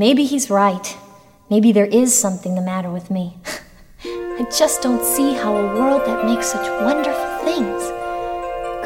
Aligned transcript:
Maybe 0.00 0.24
he's 0.24 0.48
right. 0.48 0.96
Maybe 1.50 1.72
there 1.72 1.84
is 1.84 2.18
something 2.18 2.54
the 2.54 2.62
matter 2.62 2.90
with 2.90 3.10
me. 3.10 3.36
I 4.02 4.46
just 4.50 4.80
don't 4.80 5.04
see 5.04 5.34
how 5.34 5.54
a 5.54 5.78
world 5.78 6.06
that 6.06 6.24
makes 6.24 6.46
such 6.46 6.66
wonderful 6.80 7.44
things 7.44 7.82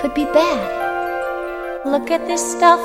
could 0.01 0.13
be 0.13 0.25
bad. 0.25 1.87
Look 1.87 2.11
at 2.11 2.27
this 2.27 2.43
stuff. 2.57 2.81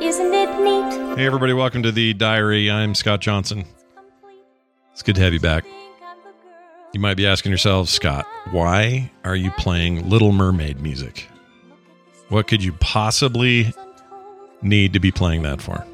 Isn't 0.00 0.32
it 0.32 0.60
neat? 0.60 1.18
Hey, 1.18 1.26
everybody, 1.26 1.54
welcome 1.54 1.82
to 1.82 1.90
the 1.90 2.14
diary. 2.14 2.70
I'm 2.70 2.94
Scott 2.94 3.20
Johnson. 3.20 3.64
It's 4.92 5.02
good 5.02 5.16
to 5.16 5.22
have 5.22 5.32
you 5.32 5.40
back. 5.40 5.64
You 6.92 7.00
might 7.00 7.16
be 7.16 7.26
asking 7.26 7.50
yourself, 7.50 7.88
Scott, 7.88 8.28
why 8.52 9.10
are 9.24 9.34
you 9.34 9.50
playing 9.50 10.08
Little 10.08 10.30
Mermaid 10.30 10.80
music? 10.80 11.28
What 12.28 12.46
could 12.46 12.62
you 12.62 12.74
possibly 12.74 13.74
need 14.62 14.92
to 14.92 15.00
be 15.00 15.10
playing 15.10 15.42
that 15.42 15.60
for? 15.60 15.84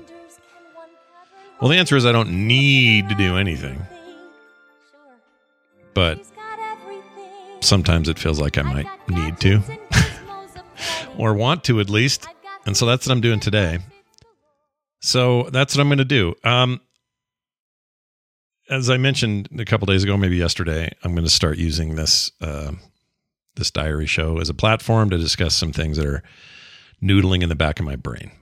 Well, 1.62 1.68
the 1.68 1.76
answer 1.76 1.96
is 1.96 2.04
I 2.04 2.10
don't 2.10 2.48
need 2.48 3.08
to 3.08 3.14
do 3.14 3.36
anything. 3.36 3.80
But 5.94 6.20
sometimes 7.60 8.08
it 8.08 8.18
feels 8.18 8.40
like 8.40 8.58
I 8.58 8.62
might 8.62 8.88
need 9.08 9.38
to, 9.42 9.62
or 11.16 11.34
want 11.34 11.62
to 11.64 11.78
at 11.78 11.88
least. 11.88 12.26
And 12.66 12.76
so 12.76 12.84
that's 12.84 13.06
what 13.06 13.12
I'm 13.12 13.20
doing 13.20 13.38
today. 13.38 13.78
So 15.02 15.50
that's 15.52 15.76
what 15.76 15.82
I'm 15.82 15.88
going 15.88 15.98
to 15.98 16.04
do. 16.04 16.34
Um, 16.42 16.80
as 18.68 18.90
I 18.90 18.96
mentioned 18.96 19.48
a 19.56 19.64
couple 19.64 19.86
days 19.86 20.02
ago, 20.02 20.16
maybe 20.16 20.38
yesterday, 20.38 20.90
I'm 21.04 21.14
going 21.14 21.22
to 21.24 21.30
start 21.30 21.58
using 21.58 21.94
this 21.94 22.32
uh, 22.40 22.72
this 23.54 23.70
diary 23.70 24.06
show 24.06 24.38
as 24.38 24.48
a 24.48 24.54
platform 24.54 25.10
to 25.10 25.18
discuss 25.18 25.54
some 25.54 25.72
things 25.72 25.96
that 25.96 26.06
are 26.06 26.24
noodling 27.00 27.44
in 27.44 27.48
the 27.48 27.54
back 27.54 27.78
of 27.78 27.86
my 27.86 27.94
brain. 27.94 28.32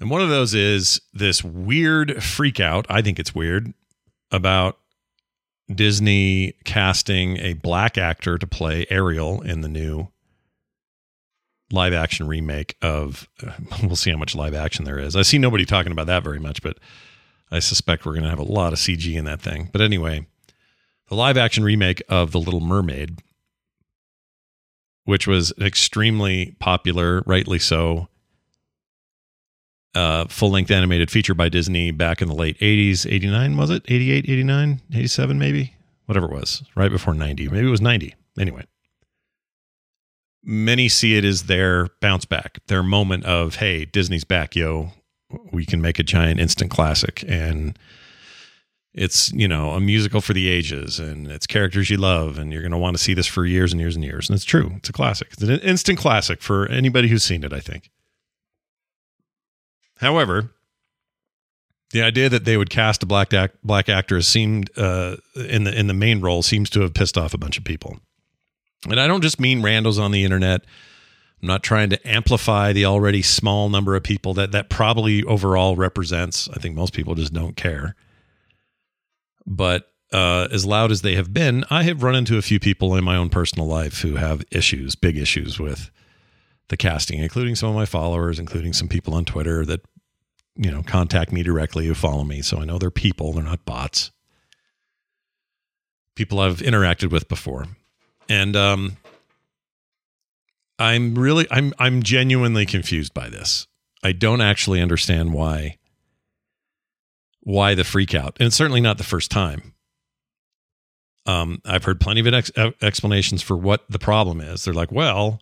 And 0.00 0.08
one 0.10 0.22
of 0.22 0.30
those 0.30 0.54
is 0.54 1.00
this 1.12 1.44
weird 1.44 2.22
freak 2.22 2.58
out. 2.58 2.86
I 2.88 3.02
think 3.02 3.18
it's 3.18 3.34
weird 3.34 3.74
about 4.30 4.78
Disney 5.72 6.54
casting 6.64 7.36
a 7.36 7.52
black 7.52 7.98
actor 7.98 8.38
to 8.38 8.46
play 8.46 8.86
Ariel 8.88 9.42
in 9.42 9.60
the 9.60 9.68
new 9.68 10.08
live 11.70 11.92
action 11.92 12.26
remake 12.26 12.76
of. 12.82 13.28
We'll 13.82 13.96
see 13.96 14.10
how 14.10 14.16
much 14.16 14.34
live 14.34 14.54
action 14.54 14.84
there 14.84 14.98
is. 14.98 15.16
I 15.16 15.22
see 15.22 15.38
nobody 15.38 15.64
talking 15.64 15.92
about 15.92 16.06
that 16.06 16.22
very 16.22 16.38
much, 16.38 16.62
but 16.62 16.78
I 17.50 17.58
suspect 17.58 18.04
we're 18.04 18.12
going 18.12 18.24
to 18.24 18.30
have 18.30 18.38
a 18.38 18.44
lot 18.44 18.72
of 18.72 18.78
CG 18.78 19.14
in 19.14 19.24
that 19.24 19.42
thing. 19.42 19.68
But 19.72 19.80
anyway, 19.80 20.26
the 21.08 21.14
live 21.14 21.36
action 21.36 21.64
remake 21.64 22.02
of 22.08 22.30
The 22.30 22.38
Little 22.38 22.60
Mermaid, 22.60 23.18
which 25.04 25.26
was 25.26 25.52
extremely 25.60 26.56
popular, 26.60 27.22
rightly 27.26 27.58
so, 27.58 28.08
uh, 29.94 30.26
full 30.26 30.50
length 30.50 30.70
animated 30.70 31.10
feature 31.10 31.34
by 31.34 31.48
Disney 31.48 31.90
back 31.90 32.22
in 32.22 32.28
the 32.28 32.34
late 32.34 32.58
80s, 32.58 33.10
89, 33.10 33.56
was 33.56 33.70
it? 33.70 33.82
88, 33.88 34.24
89, 34.28 34.80
87, 34.94 35.38
maybe? 35.38 35.74
Whatever 36.06 36.26
it 36.26 36.32
was, 36.32 36.62
right 36.74 36.90
before 36.90 37.14
90. 37.14 37.48
Maybe 37.48 37.66
it 37.66 37.70
was 37.70 37.80
90. 37.80 38.14
Anyway, 38.38 38.64
many 40.42 40.88
see 40.88 41.16
it 41.16 41.24
as 41.24 41.44
their 41.44 41.88
bounce 42.00 42.24
back, 42.24 42.58
their 42.66 42.82
moment 42.82 43.24
of, 43.24 43.56
hey, 43.56 43.84
Disney's 43.84 44.24
back, 44.24 44.56
yo. 44.56 44.92
We 45.52 45.64
can 45.64 45.80
make 45.80 45.98
a 46.00 46.02
giant 46.02 46.40
instant 46.40 46.72
classic. 46.72 47.24
And 47.28 47.78
it's, 48.92 49.32
you 49.32 49.46
know, 49.46 49.70
a 49.70 49.80
musical 49.80 50.20
for 50.20 50.32
the 50.32 50.48
ages 50.48 50.98
and 50.98 51.28
it's 51.28 51.46
characters 51.46 51.88
you 51.88 51.96
love. 51.96 52.36
And 52.36 52.52
you're 52.52 52.62
going 52.62 52.72
to 52.72 52.78
want 52.78 52.96
to 52.96 53.02
see 53.02 53.14
this 53.14 53.28
for 53.28 53.46
years 53.46 53.72
and 53.72 53.80
years 53.80 53.94
and 53.94 54.04
years. 54.04 54.28
And 54.28 54.34
it's 54.34 54.44
true. 54.44 54.72
It's 54.76 54.88
a 54.88 54.92
classic. 54.92 55.28
It's 55.32 55.42
an 55.42 55.50
instant 55.60 55.98
classic 55.98 56.42
for 56.42 56.66
anybody 56.66 57.06
who's 57.06 57.22
seen 57.22 57.44
it, 57.44 57.52
I 57.52 57.60
think. 57.60 57.90
However, 60.00 60.50
the 61.92 62.02
idea 62.02 62.28
that 62.28 62.44
they 62.44 62.56
would 62.56 62.70
cast 62.70 63.02
a 63.02 63.06
black 63.06 63.34
act, 63.34 63.56
black 63.62 63.88
actress 63.88 64.26
seemed 64.28 64.70
uh, 64.78 65.16
in 65.34 65.64
the 65.64 65.78
in 65.78 65.86
the 65.88 65.94
main 65.94 66.20
role 66.20 66.42
seems 66.42 66.70
to 66.70 66.80
have 66.80 66.94
pissed 66.94 67.18
off 67.18 67.34
a 67.34 67.38
bunch 67.38 67.58
of 67.58 67.64
people. 67.64 68.00
And 68.88 68.98
I 68.98 69.06
don't 69.06 69.20
just 69.20 69.38
mean 69.38 69.60
randos 69.60 70.00
on 70.00 70.10
the 70.10 70.24
internet. 70.24 70.62
I'm 71.42 71.48
not 71.48 71.62
trying 71.62 71.90
to 71.90 72.08
amplify 72.08 72.72
the 72.72 72.86
already 72.86 73.22
small 73.22 73.68
number 73.68 73.94
of 73.94 74.02
people 74.02 74.34
that 74.34 74.52
that 74.52 74.70
probably 74.70 75.22
overall 75.24 75.76
represents. 75.76 76.48
I 76.48 76.58
think 76.58 76.74
most 76.74 76.92
people 76.92 77.14
just 77.14 77.32
don't 77.32 77.56
care. 77.56 77.94
But 79.46 79.88
uh, 80.12 80.48
as 80.50 80.64
loud 80.64 80.90
as 80.90 81.02
they 81.02 81.14
have 81.14 81.32
been, 81.32 81.64
I 81.70 81.82
have 81.84 82.02
run 82.02 82.14
into 82.14 82.38
a 82.38 82.42
few 82.42 82.58
people 82.58 82.94
in 82.96 83.04
my 83.04 83.16
own 83.16 83.28
personal 83.28 83.66
life 83.66 84.00
who 84.00 84.16
have 84.16 84.44
issues, 84.50 84.94
big 84.94 85.16
issues 85.16 85.58
with 85.58 85.90
the 86.68 86.76
casting, 86.76 87.18
including 87.18 87.56
some 87.56 87.68
of 87.68 87.74
my 87.74 87.84
followers, 87.84 88.38
including 88.38 88.72
some 88.72 88.88
people 88.88 89.14
on 89.14 89.24
Twitter 89.24 89.66
that 89.66 89.80
you 90.60 90.70
know 90.70 90.82
contact 90.82 91.32
me 91.32 91.42
directly 91.42 91.86
who 91.86 91.94
follow 91.94 92.22
me, 92.22 92.42
so 92.42 92.60
I 92.60 92.64
know 92.64 92.78
they're 92.78 92.90
people; 92.90 93.32
they're 93.32 93.42
not 93.42 93.64
bots. 93.64 94.10
People 96.14 96.38
I've 96.40 96.58
interacted 96.58 97.10
with 97.10 97.28
before, 97.28 97.66
and 98.28 98.54
um, 98.54 98.98
I'm 100.78 101.14
really, 101.14 101.46
I'm, 101.50 101.74
I'm 101.78 102.02
genuinely 102.02 102.66
confused 102.66 103.14
by 103.14 103.28
this. 103.28 103.66
I 104.02 104.12
don't 104.12 104.40
actually 104.40 104.80
understand 104.80 105.32
why, 105.32 105.76
why 107.40 107.74
the 107.74 107.84
freak 107.84 108.14
out, 108.14 108.36
and 108.38 108.46
it's 108.46 108.56
certainly 108.56 108.80
not 108.80 108.98
the 108.98 109.04
first 109.04 109.30
time. 109.30 109.74
Um, 111.26 111.60
I've 111.64 111.84
heard 111.84 112.00
plenty 112.00 112.20
of 112.20 112.34
ex- 112.34 112.50
explanations 112.82 113.42
for 113.42 113.56
what 113.56 113.84
the 113.90 113.98
problem 113.98 114.40
is. 114.40 114.64
They're 114.64 114.74
like, 114.74 114.92
well, 114.92 115.40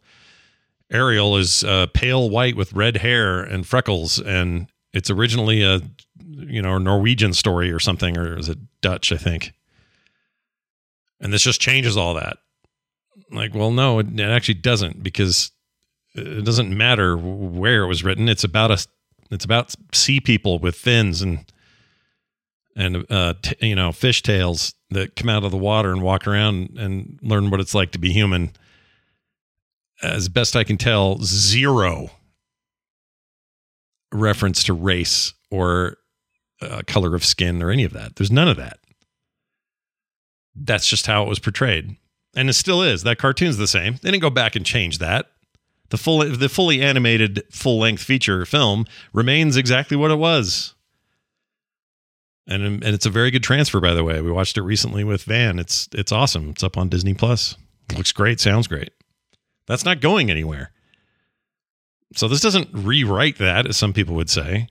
Ariel 0.91 1.37
is 1.37 1.65
uh, 1.65 1.87
pale 1.95 2.28
white 2.31 2.57
with 2.57 2.73
red 2.73 2.99
hair 2.99 3.41
and 3.41 3.67
freckles, 3.67 4.21
and 4.21 4.67
it's 4.93 5.10
originally 5.10 5.62
a 5.62 5.81
you 6.25 6.62
know 6.62 6.78
Norwegian 6.78 7.32
story 7.34 7.71
or 7.71 7.78
something, 7.78 8.16
or 8.16 8.38
is 8.38 8.49
it 8.49 8.59
Dutch? 8.81 9.12
I 9.12 9.16
think. 9.16 9.53
And 11.21 11.32
this 11.32 11.43
just 11.43 11.60
changes 11.60 11.97
all 11.97 12.15
that. 12.15 12.38
Like, 13.32 13.53
well, 13.54 13.72
no, 13.72 13.98
it, 13.98 14.19
it 14.19 14.31
actually 14.31 14.54
doesn't 14.54 15.03
because 15.03 15.50
it 16.15 16.44
doesn't 16.44 16.77
matter 16.77 17.16
where 17.16 17.82
it 17.82 17.88
was 17.88 18.04
written. 18.04 18.28
It's 18.28 18.44
about 18.44 18.71
a, 18.71 18.87
it's 19.31 19.44
about 19.44 19.75
sea 19.93 20.21
people 20.21 20.59
with 20.59 20.77
fins 20.77 21.22
and 21.22 21.44
and 22.77 23.04
uh, 23.10 23.34
t- 23.43 23.69
you 23.69 23.75
know 23.75 23.93
fish 23.93 24.22
tails 24.22 24.75
that 24.91 25.16
come 25.16 25.28
out 25.28 25.44
of 25.44 25.50
the 25.50 25.59
water 25.59 25.93
and 25.93 26.03
walk 26.03 26.27
around 26.27 26.78
and 26.78 27.19
learn 27.22 27.50
what 27.50 27.60
it's 27.60 27.75
like 27.75 27.91
to 27.93 27.98
be 27.98 28.12
human 28.12 28.53
as 30.03 30.28
best 30.28 30.56
I 30.56 30.65
can 30.65 30.77
tell, 30.77 31.19
zero 31.22 32.10
reference 34.13 34.63
to 34.65 34.73
race 34.73 35.33
or 35.51 35.97
uh, 36.61 36.83
color 36.87 37.15
of 37.15 37.25
skin 37.25 37.63
or 37.63 37.71
any 37.71 37.85
of 37.85 37.93
that. 37.93 38.17
There's 38.17 38.31
none 38.31 38.49
of 38.49 38.57
that. 38.57 38.79
That's 40.55 40.89
just 40.89 41.07
how 41.07 41.23
it 41.23 41.29
was 41.29 41.39
portrayed. 41.39 41.97
And 42.35 42.49
it 42.49 42.55
still 42.55 42.83
is. 42.83 43.03
That 43.03 43.19
cartoon's 43.19 43.57
the 43.57 43.67
same. 43.67 43.95
They 44.03 44.11
didn't 44.11 44.23
go 44.23 44.31
back 44.31 44.57
and 44.57 44.67
change 44.67 44.99
that. 44.99 45.27
The 45.91 45.97
full 45.97 46.19
the 46.19 46.49
fully 46.49 46.83
animated 46.83 47.43
full 47.51 47.79
length 47.79 48.03
feature 48.03 48.45
film 48.45 48.85
remains 49.13 49.57
exactly 49.57 49.97
what 49.97 50.11
it 50.11 50.19
was. 50.19 50.75
And 52.47 52.63
and 52.63 52.85
it's 52.85 53.07
a 53.07 53.11
very 53.11 53.31
good 53.31 53.43
transfer 53.43 53.81
by 53.81 53.95
the 53.95 54.05
way. 54.05 54.21
We 54.21 54.31
watched 54.31 54.59
it 54.59 54.63
recently 54.63 55.03
with 55.05 55.23
Van. 55.23 55.59
It's 55.59 55.89
it's 55.95 56.13
awesome. 56.13 56.51
It's 56.51 56.63
up 56.63 56.77
on 56.77 56.91
Disney 56.91 57.15
Plus. 57.15 57.57
Looks 57.97 58.13
great, 58.13 58.39
sounds 58.39 58.67
great. 58.67 58.91
That's 59.67 59.85
not 59.85 60.01
going 60.03 60.31
anywhere. 60.31 60.73
So 62.15 62.29
this 62.29 62.41
doesn't 62.41 62.71
rewrite 62.73 63.39
that, 63.39 63.67
as 63.67 63.77
some 63.77 63.93
people 63.93 64.15
would 64.15 64.31
say. 64.31 64.69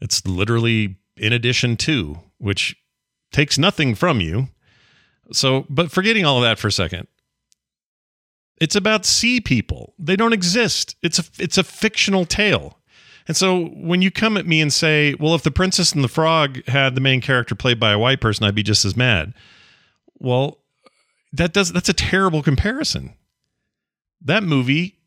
It's 0.00 0.26
literally 0.26 0.96
in 1.16 1.32
addition 1.32 1.76
to, 1.78 2.18
which 2.38 2.76
takes 3.32 3.58
nothing 3.58 3.94
from 3.94 4.20
you. 4.20 4.48
So, 5.32 5.66
but 5.68 5.90
forgetting 5.90 6.24
all 6.24 6.38
of 6.38 6.42
that 6.42 6.58
for 6.58 6.68
a 6.68 6.72
second, 6.72 7.06
it's 8.60 8.76
about 8.76 9.04
sea 9.04 9.40
people. 9.40 9.94
They 9.98 10.16
don't 10.16 10.32
exist. 10.32 10.96
It's 11.02 11.18
a 11.18 11.24
it's 11.38 11.58
a 11.58 11.64
fictional 11.64 12.24
tale. 12.24 12.78
And 13.28 13.36
so 13.36 13.66
when 13.66 14.02
you 14.02 14.10
come 14.10 14.36
at 14.36 14.46
me 14.46 14.60
and 14.60 14.72
say, 14.72 15.14
"Well, 15.20 15.34
if 15.34 15.42
the 15.42 15.50
Princess 15.50 15.92
and 15.92 16.02
the 16.02 16.08
Frog 16.08 16.66
had 16.66 16.94
the 16.94 17.00
main 17.00 17.20
character 17.20 17.54
played 17.54 17.78
by 17.78 17.92
a 17.92 17.98
white 17.98 18.20
person, 18.20 18.44
I'd 18.44 18.54
be 18.54 18.62
just 18.62 18.84
as 18.84 18.96
mad." 18.96 19.34
Well, 20.18 20.58
that 21.32 21.52
does 21.52 21.72
that's 21.72 21.88
a 21.88 21.94
terrible 21.94 22.42
comparison 22.42 23.14
that 24.22 24.42
movie 24.42 24.98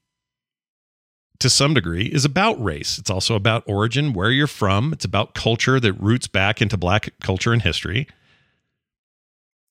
to 1.44 1.50
some 1.50 1.74
degree 1.74 2.06
is 2.06 2.26
about 2.26 2.62
race. 2.64 2.98
It's 2.98 3.10
also 3.10 3.36
about 3.36 3.64
origin, 3.68 4.14
where 4.14 4.32
you're 4.32 4.48
from. 4.48 4.92
It's 4.94 5.06
about 5.06 5.34
culture 5.36 5.80
that 5.80 5.94
roots 5.94 6.28
back 6.28 6.62
into 6.62 6.78
black 6.78 7.10
culture 7.22 7.54
and 7.54 7.62
history. 7.62 8.08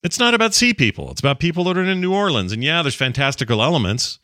It's 0.03 0.19
not 0.19 0.35
about 0.35 0.55
sea 0.55 0.75
people. 0.75 1.11
It's 1.11 1.21
about 1.21 1.41
people 1.41 1.65
that 1.65 1.79
are 1.79 1.83
in 1.83 2.01
New 2.01 2.15
Orleans. 2.15 2.53
And 2.53 2.63
yeah, 2.63 2.83
there's 2.83 2.95
fantastical 2.95 3.63
elements, 3.63 4.19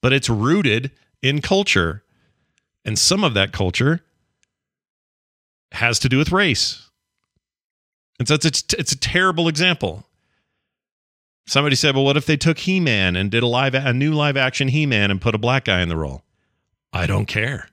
but 0.00 0.12
it's 0.12 0.30
rooted 0.30 0.90
in 1.20 1.40
culture. 1.40 2.02
And 2.84 2.98
some 2.98 3.24
of 3.24 3.34
that 3.34 3.52
culture 3.52 4.00
has 5.72 5.98
to 5.98 6.08
do 6.08 6.18
with 6.18 6.30
race. 6.30 6.90
And 8.18 8.28
so 8.28 8.34
it's, 8.34 8.46
it's, 8.46 8.64
it's 8.74 8.92
a 8.92 8.98
terrible 8.98 9.48
example. 9.48 10.06
Somebody 11.46 11.76
said, 11.76 11.94
"Well, 11.94 12.04
what 12.04 12.16
if 12.16 12.24
they 12.26 12.36
took 12.36 12.58
He-Man 12.58 13.16
and 13.16 13.30
did 13.30 13.42
a 13.42 13.46
live 13.46 13.74
a 13.74 13.92
new 13.92 14.14
live 14.14 14.36
action 14.36 14.68
He-Man 14.68 15.10
and 15.10 15.20
put 15.20 15.34
a 15.34 15.38
black 15.38 15.64
guy 15.64 15.82
in 15.82 15.88
the 15.88 15.96
role?" 15.96 16.23
I 16.94 17.06
don't 17.06 17.26
care. 17.26 17.68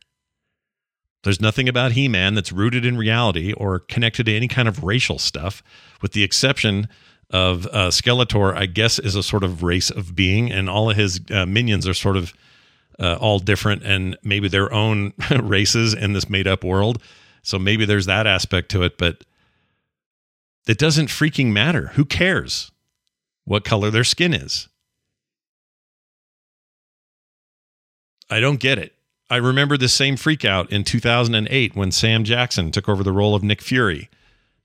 There's 1.24 1.40
nothing 1.40 1.70
about 1.70 1.92
He 1.92 2.08
Man 2.08 2.34
that's 2.34 2.52
rooted 2.52 2.84
in 2.84 2.98
reality 2.98 3.54
or 3.54 3.80
connected 3.80 4.26
to 4.26 4.36
any 4.36 4.48
kind 4.48 4.68
of 4.68 4.84
racial 4.84 5.20
stuff, 5.20 5.62
with 6.02 6.14
the 6.14 6.24
exception 6.24 6.88
of 7.30 7.68
uh, 7.68 7.90
Skeletor, 7.90 8.56
I 8.58 8.66
guess, 8.66 8.98
is 8.98 9.16
a 9.16 9.22
sort 9.22 9.44
of 9.44 9.62
race 9.62 9.92
of 9.92 10.16
being, 10.16 10.52
and 10.52 10.68
all 10.68 10.90
of 10.90 10.98
his 10.98 11.22
uh, 11.30 11.46
minions 11.46 11.88
are 11.88 11.94
sort 11.94 12.18
of 12.18 12.34
uh, 13.00 13.18
all 13.22 13.38
different 13.38 13.84
and 13.84 14.18
maybe 14.24 14.48
their 14.48 14.74
own 14.74 15.14
races 15.40 15.94
in 15.94 16.14
this 16.14 16.28
made 16.28 16.48
up 16.48 16.64
world. 16.64 17.02
So 17.44 17.60
maybe 17.60 17.86
there's 17.86 18.08
that 18.08 18.26
aspect 18.26 18.70
to 18.72 18.82
it, 18.82 18.98
but 18.98 19.24
it 20.68 20.80
doesn't 20.80 21.08
freaking 21.08 21.52
matter. 21.52 21.88
Who 21.94 22.06
cares 22.06 22.72
what 23.46 23.64
color 23.64 23.92
their 23.92 24.04
skin 24.04 24.34
is? 24.34 24.68
I 28.30 28.40
don't 28.40 28.60
get 28.60 28.80
it. 28.80 28.96
I 29.32 29.38
remember 29.38 29.78
the 29.78 29.88
same 29.88 30.18
freak 30.18 30.44
out 30.44 30.70
in 30.74 30.84
2008 30.84 31.74
when 31.74 31.92
Sam 31.94 32.26
Jackson 32.26 32.70
took 32.70 32.90
over 32.90 33.02
the 33.02 33.14
role 33.14 33.34
of 33.34 33.44
Nick 33.44 33.62
Fury 33.62 34.10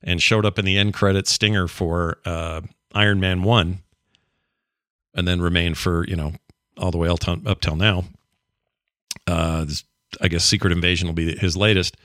and 0.03 0.21
showed 0.21 0.45
up 0.45 0.59
in 0.59 0.65
the 0.65 0.77
end 0.77 0.93
credit 0.93 1.29
stinger 1.29 1.69
for 1.69 2.19
uh, 2.25 2.63
Iron 2.93 3.21
Man 3.21 3.45
1 3.45 3.79
and 5.15 5.29
then 5.29 5.41
remained 5.41 5.79
for, 5.79 6.05
you 6.09 6.17
know, 6.17 6.33
all 6.77 6.91
the 6.91 6.99
way 6.99 7.09
up 7.09 7.61
till, 7.61 7.77
now. 7.77 8.07
Uh, 9.29 9.67
this, 9.67 9.85
I 10.21 10.27
guess 10.27 10.45
Secret 10.45 10.73
Invasion 10.73 11.07
will 11.07 11.15
be 11.15 11.37
his 11.37 11.57
latest. 11.57 11.97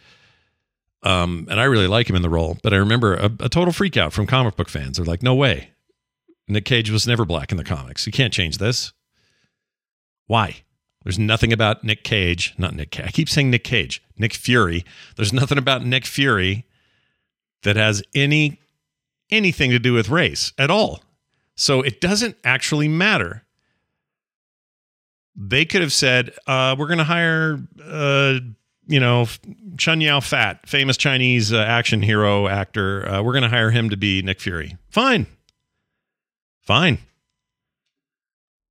Um, 1.01 1.47
and 1.49 1.59
I 1.59 1.63
really 1.63 1.87
like 1.87 2.07
him 2.07 2.15
in 2.15 2.21
the 2.21 2.29
role, 2.29 2.59
but 2.61 2.75
I 2.75 2.77
remember 2.77 3.15
a, 3.15 3.31
a 3.39 3.49
total 3.49 3.73
freak 3.73 3.97
out 3.97 4.13
from 4.13 4.27
comic 4.27 4.55
book 4.55 4.69
fans. 4.69 4.97
They're 4.97 5.05
like, 5.05 5.23
no 5.23 5.33
way. 5.33 5.71
Nick 6.47 6.65
Cage 6.65 6.91
was 6.91 7.07
never 7.07 7.25
black 7.25 7.51
in 7.51 7.57
the 7.57 7.63
comics. 7.63 8.05
You 8.05 8.11
can't 8.11 8.31
change 8.31 8.59
this. 8.59 8.93
Why? 10.27 10.57
There's 11.03 11.17
nothing 11.19 11.51
about 11.51 11.83
Nick 11.83 12.03
Cage, 12.03 12.53
not 12.57 12.75
Nick 12.75 12.91
Cage. 12.91 13.05
I 13.05 13.11
keep 13.11 13.27
saying 13.27 13.49
Nick 13.49 13.63
Cage, 13.63 14.03
Nick 14.17 14.33
Fury. 14.33 14.85
There's 15.15 15.33
nothing 15.33 15.57
about 15.57 15.83
Nick 15.83 16.05
Fury 16.05 16.65
that 17.63 17.75
has 17.75 18.03
any 18.13 18.59
anything 19.29 19.71
to 19.71 19.79
do 19.79 19.93
with 19.93 20.09
race 20.09 20.53
at 20.57 20.69
all. 20.69 21.03
So 21.55 21.81
it 21.81 22.01
doesn't 22.01 22.35
actually 22.43 22.87
matter. 22.87 23.43
They 25.35 25.65
could 25.65 25.81
have 25.81 25.93
said, 25.93 26.33
uh, 26.45 26.75
"We're 26.77 26.87
going 26.87 26.97
to 26.99 27.03
hire, 27.03 27.59
uh, 27.83 28.39
you 28.87 28.99
know, 28.99 29.27
Chow 29.77 29.93
Yun-Fat, 29.93 30.67
famous 30.67 30.97
Chinese 30.97 31.53
uh, 31.53 31.57
action 31.57 32.01
hero 32.01 32.47
actor. 32.47 33.07
Uh, 33.07 33.21
we're 33.23 33.33
going 33.33 33.43
to 33.43 33.49
hire 33.49 33.71
him 33.71 33.89
to 33.89 33.97
be 33.97 34.21
Nick 34.21 34.39
Fury." 34.39 34.77
Fine, 34.89 35.27
fine. 36.61 36.99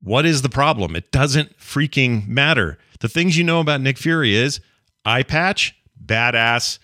What 0.03 0.25
is 0.25 0.43
the 0.43 0.49
problem? 0.49 0.97
It 0.97 1.13
doesn't 1.13 1.59
freaking 1.59 2.27
matter. 2.27 2.79
The 3.01 3.09
things 3.09 3.37
you 3.37 3.45
know 3.45 3.61
about 3.61 3.81
Nick 3.81 3.99
Fury 3.99 4.35
is 4.35 4.61
eye 5.05 5.23
patch, 5.23 5.77
badass, 6.05 6.79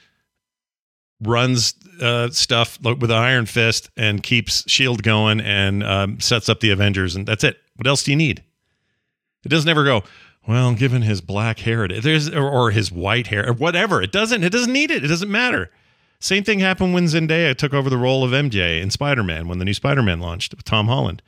runs 1.22 1.74
uh, 2.00 2.28
stuff 2.30 2.78
with 2.82 3.10
an 3.10 3.12
iron 3.12 3.46
fist 3.46 3.90
and 3.96 4.22
keeps 4.22 4.68
Shield 4.70 5.02
going 5.02 5.40
and 5.40 5.82
um, 5.82 6.20
sets 6.20 6.48
up 6.48 6.60
the 6.60 6.70
Avengers, 6.70 7.16
and 7.16 7.26
that's 7.26 7.44
it. 7.44 7.58
What 7.76 7.86
else 7.86 8.02
do 8.02 8.10
you 8.10 8.16
need? 8.16 8.42
It 9.44 9.48
doesn't 9.48 9.68
ever 9.68 9.84
go. 9.84 10.02
Well, 10.46 10.74
given 10.74 11.02
his 11.02 11.20
black 11.20 11.60
hair, 11.60 11.88
there's 11.88 12.28
or, 12.28 12.48
or 12.48 12.70
his 12.70 12.92
white 12.92 13.28
hair, 13.28 13.48
or 13.48 13.52
whatever. 13.52 14.00
It 14.02 14.12
doesn't. 14.12 14.44
It 14.44 14.52
doesn't 14.52 14.72
need 14.72 14.90
it. 14.90 15.04
It 15.04 15.08
doesn't 15.08 15.30
matter. 15.30 15.70
Same 16.20 16.44
thing 16.44 16.60
happened 16.60 16.94
when 16.94 17.04
Zendaya 17.04 17.54
took 17.54 17.74
over 17.74 17.90
the 17.90 17.98
role 17.98 18.24
of 18.24 18.30
MJ 18.30 18.80
in 18.80 18.90
Spider 18.90 19.22
Man 19.22 19.48
when 19.48 19.58
the 19.58 19.64
new 19.64 19.74
Spider 19.74 20.02
Man 20.02 20.20
launched 20.20 20.54
with 20.54 20.64
Tom 20.64 20.86
Holland 20.86 21.22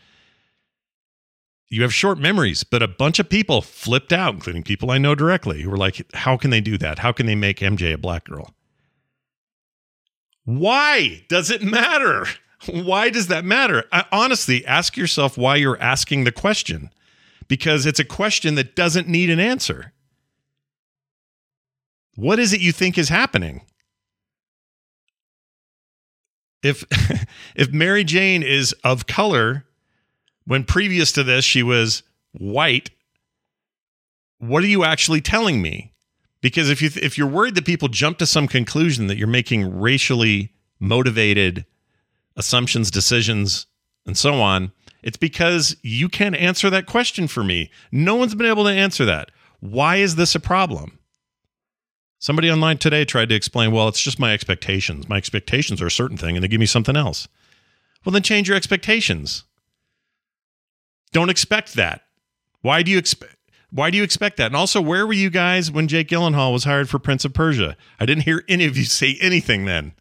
you 1.70 1.82
have 1.82 1.93
short 1.93 2.19
memories, 2.19 2.65
but 2.65 2.82
a 2.82 2.88
bunch 2.88 3.19
of 3.19 3.29
people 3.29 3.61
flipped 3.61 4.12
out, 4.12 4.35
including 4.35 4.62
people 4.62 4.91
I 4.91 4.99
know 4.99 5.15
directly, 5.15 5.62
who 5.62 5.70
were 5.70 5.76
like, 5.76 6.05
How 6.15 6.37
can 6.37 6.50
they 6.50 6.61
do 6.61 6.79
that? 6.79 7.00
How 7.00 7.12
can 7.12 7.26
they 7.26 7.35
make 7.35 7.59
MJ 7.59 7.93
a 7.93 7.99
black 7.99 8.25
girl? 8.25 8.55
Why 10.44 11.25
does 11.29 11.50
it 11.50 11.62
matter? 11.62 12.26
Why 12.67 13.11
does 13.11 13.29
that 13.29 13.44
matter? 13.44 13.85
I, 13.93 14.05
honestly, 14.11 14.65
ask 14.67 14.97
yourself 14.97 15.37
why 15.37 15.56
you're 15.56 15.81
asking 15.81 16.25
the 16.25 16.32
question 16.32 16.91
because 17.49 17.87
it's 17.87 18.00
a 18.00 18.05
question 18.05 18.55
that 18.56 18.75
doesn't 18.75 19.06
need 19.06 19.31
an 19.31 19.41
answer. 19.41 19.93
What 22.15 22.38
is 22.38 22.53
it 22.53 22.61
you 22.61 22.73
think 22.73 22.99
is 22.99 23.11
happening? 23.11 23.61
If 26.62 26.85
if 27.55 27.70
Mary 27.70 28.03
Jane 28.03 28.43
is 28.43 28.73
of 28.85 29.06
color, 29.06 29.67
when 30.48 30.64
previous 30.64 31.12
to 31.12 31.22
this 31.22 31.44
she 31.44 31.62
was 31.62 32.02
white 32.32 32.90
what 34.38 34.62
are 34.62 34.68
you 34.68 34.84
actually 34.84 35.20
telling 35.20 35.60
me? 35.60 35.92
Because 36.40 36.70
if 36.70 36.80
you 36.80 36.90
if 37.02 37.18
you're 37.18 37.26
worried 37.26 37.56
that 37.56 37.66
people 37.66 37.88
jump 37.88 38.18
to 38.18 38.26
some 38.26 38.46
conclusion 38.46 39.08
that 39.08 39.16
you're 39.16 39.26
making 39.26 39.78
racially 39.78 40.52
motivated 40.78 41.66
assumptions 42.36 42.90
decisions 42.90 43.66
and 44.06 44.16
so 44.16 44.34
on 44.34 44.70
it's 45.02 45.16
because 45.16 45.76
you 45.82 46.08
can't 46.08 46.36
answer 46.36 46.70
that 46.70 46.86
question 46.86 47.28
for 47.28 47.42
me. 47.42 47.70
No 47.90 48.14
one's 48.14 48.34
been 48.34 48.46
able 48.46 48.64
to 48.64 48.70
answer 48.70 49.04
that. 49.04 49.30
Why 49.60 49.96
is 49.96 50.16
this 50.16 50.34
a 50.34 50.40
problem? 50.40 50.98
Somebody 52.20 52.50
online 52.50 52.78
today 52.78 53.04
tried 53.04 53.28
to 53.28 53.34
explain 53.34 53.72
well 53.72 53.88
it's 53.88 54.00
just 54.00 54.20
my 54.20 54.32
expectations. 54.32 55.08
My 55.08 55.16
expectations 55.16 55.82
are 55.82 55.86
a 55.86 55.90
certain 55.90 56.16
thing 56.16 56.36
and 56.36 56.44
they 56.44 56.48
give 56.48 56.60
me 56.60 56.66
something 56.66 56.96
else. 56.96 57.26
Well 58.04 58.12
then 58.12 58.22
change 58.22 58.48
your 58.48 58.56
expectations 58.56 59.42
don't 61.12 61.31
expect 61.31 61.75
that. 61.75 62.02
Why 62.60 62.82
do 62.82 62.90
you 62.90 62.99
expect? 62.99 63.37
Why 63.70 63.90
do 63.90 63.99
you 63.99 64.02
expect 64.02 64.38
that? 64.38 64.46
And 64.46 64.56
also, 64.56 64.81
where 64.81 65.06
were 65.06 65.12
you 65.12 65.31
guys 65.31 65.70
when 65.70 65.88
Jake 65.88 66.08
Gyllenhaal 66.08 66.52
was 66.52 66.64
hired 66.64 66.88
for 66.88 66.99
Prince 66.99 67.25
of 67.25 67.34
Persia? 67.34 67.76
I 68.00 68.06
didn't 68.06 68.25
hear 68.25 68.43
any 68.49 68.64
of 68.64 68.76
you 68.78 68.84
say 68.84 69.19
anything 69.20 69.66
then. 69.66 69.93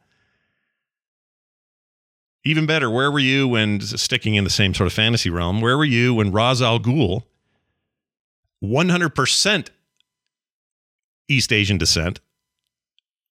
Even 2.46 2.66
better, 2.66 2.90
where 2.90 3.12
were 3.12 3.20
you 3.20 3.46
when 3.46 3.82
sticking 3.82 4.36
in 4.36 4.46
the 4.46 4.50
same 4.50 4.74
sort 4.74 4.88
of 4.88 4.94
fantasy 4.94 5.30
realm? 5.30 5.60
Where 5.60 5.78
were 5.78 5.84
you 5.84 6.14
when 6.14 6.32
Ra's 6.32 6.62
al 6.62 6.80
Ghul, 6.80 7.24
100% 8.64 9.70
East 11.28 11.52
Asian 11.52 11.78
descent, 11.78 12.22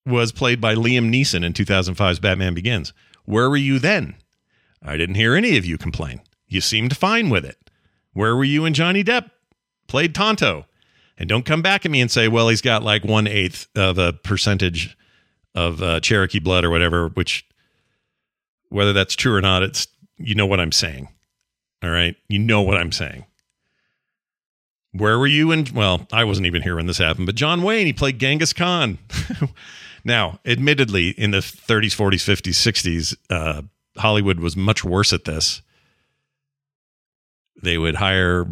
was 0.05 0.33
played 0.33 0.61
by 0.61 0.75
Liam 0.75 1.11
Neeson 1.11 1.45
in 1.45 1.55
2005's 1.55 2.21
Batman 2.21 2.53
Begins? 2.53 2.93
Where 3.25 3.49
were 3.49 3.57
you 3.57 3.79
then? 3.79 4.17
I 4.83 4.99
didn't 4.99 5.15
hear 5.15 5.35
any 5.35 5.57
of 5.57 5.65
you 5.65 5.79
complain. 5.79 6.21
You 6.47 6.61
seemed 6.61 6.95
fine 6.95 7.31
with 7.31 7.47
it. 7.47 7.66
Where 8.17 8.35
were 8.35 8.45
you 8.45 8.63
when 8.63 8.73
Johnny 8.73 9.05
Depp 9.05 9.31
played 9.89 10.15
Tonto? 10.15 10.65
And 11.19 11.29
don't 11.29 11.45
come 11.45 11.61
back 11.61 11.85
at 11.85 11.91
me 11.91 12.01
and 12.01 12.11
say, 12.11 12.29
well, 12.29 12.49
he's 12.49 12.63
got 12.63 12.83
like 12.83 13.05
one 13.05 13.27
eighth 13.27 13.69
of 13.77 13.99
a 13.99 14.15
percentage 14.15 14.97
of 15.55 15.83
uh, 15.83 16.01
Cherokee 16.01 16.39
blood 16.39 16.65
or 16.65 16.71
whatever, 16.71 17.09
which, 17.09 17.47
whether 18.71 18.95
that's 18.95 19.17
true 19.17 19.35
or 19.35 19.43
not, 19.43 19.63
it's, 19.63 19.87
you 20.17 20.35
know 20.35 20.47
what 20.47 20.61
I'm 20.61 20.73
saying. 20.73 21.09
All 21.83 21.91
right. 21.91 22.17
You 22.27 22.39
know 22.39 22.63
what 22.63 22.79
I'm 22.79 22.91
saying. 22.91 23.27
Where 24.93 25.19
were 25.19 25.27
you 25.27 25.53
in? 25.53 25.67
Well, 25.75 26.07
I 26.11 26.25
wasn't 26.25 26.47
even 26.47 26.63
here 26.63 26.77
when 26.77 26.87
this 26.87 26.97
happened, 26.97 27.27
but 27.27 27.35
John 27.35 27.63
Wayne, 27.63 27.85
he 27.85 27.93
played 27.93 28.19
Genghis 28.19 28.55
Khan. 28.55 28.99
now, 30.07 30.41
admittedly, 30.47 31.11
in 31.11 31.33
the 31.33 31.39
30s, 31.41 31.95
40s, 31.95 32.25
50s, 32.25 32.55
60s, 32.55 33.17
uh, 33.29 33.61
Hollywood 33.99 34.41
was 34.41 34.57
much 34.57 34.85
worse 34.85 35.13
at 35.13 35.27
this 35.27 35.61
they 37.63 37.79
would 37.79 37.97
hire 37.97 38.47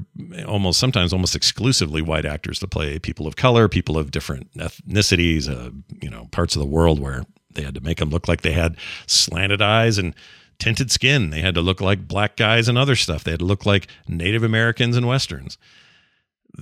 almost 0.46 0.80
sometimes 0.80 1.12
almost 1.12 1.36
exclusively 1.36 2.00
white 2.00 2.24
actors 2.24 2.58
to 2.60 2.66
play 2.66 2.98
people 2.98 3.26
of 3.26 3.36
color, 3.36 3.68
people 3.68 3.98
of 3.98 4.10
different 4.10 4.52
ethnicities, 4.54 5.48
uh, 5.48 5.70
you 6.00 6.10
know, 6.10 6.28
parts 6.32 6.56
of 6.56 6.60
the 6.60 6.66
world 6.66 6.98
where 6.98 7.24
they 7.54 7.62
had 7.62 7.74
to 7.74 7.80
make 7.80 7.98
them 7.98 8.10
look 8.10 8.28
like 8.28 8.40
they 8.40 8.52
had 8.52 8.76
slanted 9.06 9.60
eyes 9.60 9.98
and 9.98 10.14
tinted 10.58 10.90
skin. 10.90 11.30
They 11.30 11.40
had 11.40 11.54
to 11.54 11.60
look 11.60 11.80
like 11.80 12.08
black 12.08 12.36
guys 12.36 12.68
and 12.68 12.78
other 12.78 12.96
stuff. 12.96 13.24
They 13.24 13.32
had 13.32 13.40
to 13.40 13.46
look 13.46 13.66
like 13.66 13.88
Native 14.08 14.42
Americans 14.42 14.96
and 14.96 15.06
Westerns. 15.06 15.58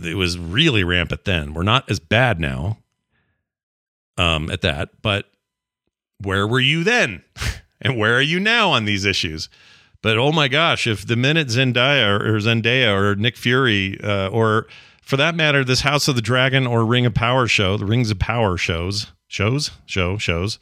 It 0.02 0.16
was 0.16 0.38
really 0.38 0.84
rampant 0.84 1.24
then. 1.24 1.54
We're 1.54 1.62
not 1.62 1.90
as 1.90 2.00
bad 2.00 2.40
now 2.40 2.78
um, 4.16 4.50
at 4.50 4.62
that, 4.62 5.02
but 5.02 5.26
where 6.22 6.46
were 6.46 6.60
you 6.60 6.82
then? 6.82 7.22
and 7.80 7.98
where 7.98 8.16
are 8.16 8.22
you 8.22 8.40
now 8.40 8.70
on 8.70 8.84
these 8.84 9.04
issues? 9.04 9.48
But 10.02 10.18
oh 10.18 10.32
my 10.32 10.48
gosh, 10.48 10.86
if 10.86 11.06
the 11.06 11.16
minute 11.16 11.48
Zendaya 11.48 12.20
or 12.20 12.38
Zendaya 12.38 12.92
or 12.92 13.14
Nick 13.14 13.36
Fury 13.36 13.98
uh, 14.02 14.28
or 14.28 14.66
for 15.00 15.16
that 15.16 15.34
matter, 15.34 15.64
this 15.64 15.82
House 15.82 16.08
of 16.08 16.16
the 16.16 16.22
Dragon 16.22 16.66
or 16.66 16.84
Ring 16.84 17.06
of 17.06 17.14
Power 17.14 17.46
show, 17.46 17.76
the 17.76 17.86
Rings 17.86 18.10
of 18.10 18.18
Power 18.18 18.56
shows, 18.56 19.12
shows, 19.28 19.70
show, 19.86 20.18
shows, 20.18 20.58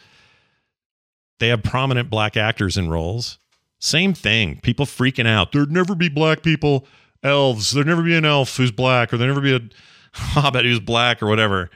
they 1.38 1.49
have 1.49 1.62
prominent 1.62 2.11
black 2.11 2.37
actors 2.37 2.76
in 2.76 2.90
roles. 2.90 3.38
Same 3.78 4.12
thing. 4.12 4.61
People 4.61 4.85
freaking 4.85 5.26
out. 5.26 5.52
There'd 5.52 5.73
never 5.73 5.94
be 5.94 6.11
black 6.11 6.42
people, 6.42 6.87
elves. 7.23 7.70
There'd 7.70 7.87
never 7.87 8.02
be 8.02 8.14
an 8.14 8.26
elf 8.26 8.56
who's 8.56 8.70
black, 8.70 9.12
or 9.12 9.16
there'd 9.16 9.30
never 9.30 9.40
be 9.40 9.56
a 9.56 9.61
hobbit 10.12 10.66
who's 10.66 10.80
black, 10.80 11.23
or 11.23 11.26
whatever. 11.26 11.70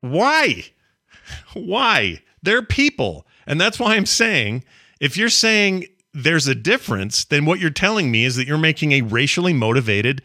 Why? 0.00 0.64
Why? 1.52 2.22
They're 2.42 2.62
people. 2.62 3.26
And 3.46 3.60
that's 3.60 3.78
why 3.78 3.96
I'm 3.96 4.06
saying 4.06 4.64
if 5.00 5.16
you're 5.16 5.28
saying 5.28 5.86
there's 6.12 6.48
a 6.48 6.54
difference, 6.54 7.24
then 7.24 7.44
what 7.44 7.60
you're 7.60 7.70
telling 7.70 8.10
me 8.10 8.24
is 8.24 8.36
that 8.36 8.46
you're 8.46 8.58
making 8.58 8.92
a 8.92 9.02
racially 9.02 9.52
motivated 9.52 10.22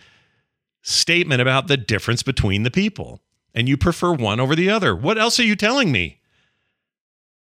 statement 0.81 1.41
about 1.41 1.67
the 1.67 1.77
difference 1.77 2.23
between 2.23 2.63
the 2.63 2.71
people. 2.71 3.21
and 3.53 3.69
you 3.69 3.77
prefer 3.77 4.11
one 4.11 4.39
over 4.39 4.55
the 4.55 4.69
other. 4.69 4.95
What 4.95 5.17
else 5.17 5.39
are 5.39 5.43
you 5.43 5.55
telling 5.55 5.91
me? 5.91 6.19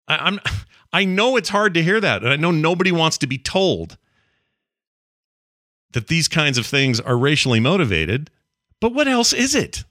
I, 0.08 0.16
I'm 0.16 0.40
I 0.92 1.04
know 1.04 1.36
it's 1.36 1.48
hard 1.48 1.74
to 1.74 1.82
hear 1.82 2.00
that, 2.00 2.22
and 2.22 2.32
I 2.32 2.36
know 2.36 2.50
nobody 2.50 2.92
wants 2.92 3.18
to 3.18 3.26
be 3.26 3.38
told 3.38 3.98
that 5.92 6.08
these 6.08 6.28
kinds 6.28 6.58
of 6.58 6.64
things 6.64 7.00
are 7.00 7.18
racially 7.18 7.60
motivated. 7.60 8.30
But 8.80 8.94
what 8.94 9.08
else 9.08 9.32
is 9.32 9.54
it? 9.54 9.84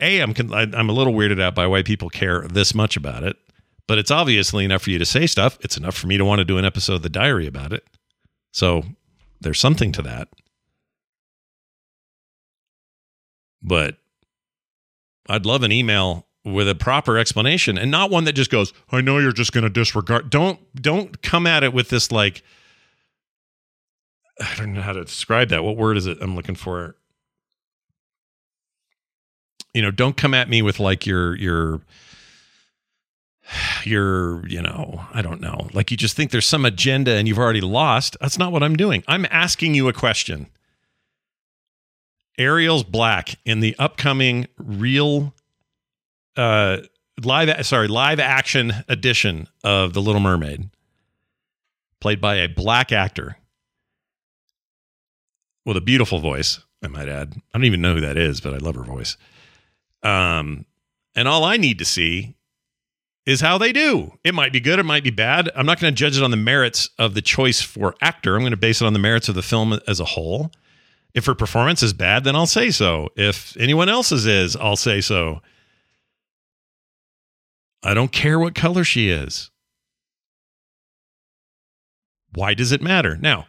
A, 0.00 0.20
I'm 0.20 0.34
I'm 0.52 0.88
a 0.88 0.92
little 0.92 1.12
weirded 1.12 1.40
out 1.40 1.54
by 1.54 1.66
why 1.66 1.82
people 1.82 2.08
care 2.08 2.42
this 2.48 2.74
much 2.74 2.96
about 2.96 3.22
it, 3.22 3.36
but 3.92 3.98
it's 3.98 4.10
obviously 4.10 4.64
enough 4.64 4.80
for 4.80 4.90
you 4.90 4.98
to 4.98 5.04
say 5.04 5.26
stuff. 5.26 5.58
It's 5.60 5.76
enough 5.76 5.94
for 5.94 6.06
me 6.06 6.16
to 6.16 6.24
want 6.24 6.38
to 6.38 6.46
do 6.46 6.56
an 6.56 6.64
episode 6.64 6.94
of 6.94 7.02
the 7.02 7.10
diary 7.10 7.46
about 7.46 7.74
it. 7.74 7.86
So 8.50 8.84
there's 9.42 9.60
something 9.60 9.92
to 9.92 10.00
that. 10.00 10.28
But 13.62 13.98
I'd 15.28 15.44
love 15.44 15.62
an 15.62 15.72
email 15.72 16.26
with 16.42 16.70
a 16.70 16.74
proper 16.74 17.18
explanation 17.18 17.76
and 17.76 17.90
not 17.90 18.10
one 18.10 18.24
that 18.24 18.32
just 18.32 18.50
goes, 18.50 18.72
"I 18.90 19.02
know 19.02 19.18
you're 19.18 19.30
just 19.30 19.52
going 19.52 19.64
to 19.64 19.68
disregard." 19.68 20.30
Don't 20.30 20.58
don't 20.74 21.20
come 21.20 21.46
at 21.46 21.62
it 21.62 21.74
with 21.74 21.90
this 21.90 22.10
like 22.10 22.42
I 24.40 24.54
don't 24.56 24.72
know 24.72 24.80
how 24.80 24.94
to 24.94 25.04
describe 25.04 25.50
that. 25.50 25.64
What 25.64 25.76
word 25.76 25.98
is 25.98 26.06
it 26.06 26.16
I'm 26.22 26.34
looking 26.34 26.54
for? 26.54 26.96
You 29.74 29.82
know, 29.82 29.90
don't 29.90 30.16
come 30.16 30.32
at 30.32 30.48
me 30.48 30.62
with 30.62 30.80
like 30.80 31.04
your 31.04 31.36
your 31.36 31.82
your, 33.84 34.46
you 34.46 34.62
know, 34.62 35.04
I 35.12 35.22
don't 35.22 35.40
know. 35.40 35.68
Like 35.72 35.90
you 35.90 35.96
just 35.96 36.16
think 36.16 36.30
there's 36.30 36.46
some 36.46 36.64
agenda 36.64 37.12
and 37.12 37.26
you've 37.28 37.38
already 37.38 37.60
lost. 37.60 38.16
That's 38.20 38.38
not 38.38 38.52
what 38.52 38.62
I'm 38.62 38.76
doing. 38.76 39.04
I'm 39.08 39.26
asking 39.30 39.74
you 39.74 39.88
a 39.88 39.92
question. 39.92 40.48
Ariel's 42.38 42.84
black 42.84 43.34
in 43.44 43.60
the 43.60 43.76
upcoming 43.78 44.46
real 44.56 45.34
uh 46.36 46.78
live 47.22 47.66
sorry, 47.66 47.88
live 47.88 48.18
action 48.18 48.72
edition 48.88 49.48
of 49.62 49.92
The 49.92 50.00
Little 50.00 50.20
Mermaid 50.20 50.70
played 52.00 52.20
by 52.20 52.36
a 52.36 52.48
black 52.48 52.90
actor 52.90 53.36
with 55.64 55.76
a 55.76 55.80
beautiful 55.80 56.18
voice, 56.18 56.60
I 56.82 56.88
might 56.88 57.08
add. 57.08 57.34
I 57.36 57.58
don't 57.58 57.64
even 57.64 57.80
know 57.80 57.94
who 57.94 58.00
that 58.00 58.16
is, 58.16 58.40
but 58.40 58.54
I 58.54 58.56
love 58.56 58.74
her 58.74 58.82
voice. 58.82 59.16
Um, 60.02 60.66
and 61.14 61.28
all 61.28 61.44
I 61.44 61.56
need 61.56 61.78
to 61.78 61.84
see 61.84 62.34
is 63.24 63.40
how 63.40 63.58
they 63.58 63.72
do. 63.72 64.12
It 64.24 64.34
might 64.34 64.52
be 64.52 64.60
good, 64.60 64.78
it 64.78 64.84
might 64.84 65.04
be 65.04 65.10
bad. 65.10 65.50
I'm 65.54 65.66
not 65.66 65.80
going 65.80 65.94
to 65.94 65.98
judge 65.98 66.16
it 66.16 66.22
on 66.22 66.30
the 66.30 66.36
merits 66.36 66.90
of 66.98 67.14
the 67.14 67.22
choice 67.22 67.60
for 67.60 67.94
actor. 68.00 68.34
I'm 68.34 68.42
going 68.42 68.50
to 68.50 68.56
base 68.56 68.80
it 68.80 68.86
on 68.86 68.92
the 68.92 68.98
merits 68.98 69.28
of 69.28 69.34
the 69.34 69.42
film 69.42 69.78
as 69.86 70.00
a 70.00 70.04
whole. 70.04 70.50
If 71.14 71.26
her 71.26 71.34
performance 71.34 71.82
is 71.82 71.92
bad, 71.92 72.24
then 72.24 72.34
I'll 72.34 72.46
say 72.46 72.70
so. 72.70 73.10
If 73.16 73.56
anyone 73.58 73.88
else's 73.88 74.26
is, 74.26 74.56
I'll 74.56 74.76
say 74.76 75.00
so. 75.00 75.40
I 77.82 77.94
don't 77.94 78.12
care 78.12 78.38
what 78.38 78.54
color 78.54 78.84
she 78.84 79.10
is. 79.10 79.50
Why 82.34 82.54
does 82.54 82.72
it 82.72 82.80
matter? 82.80 83.16
Now, 83.16 83.46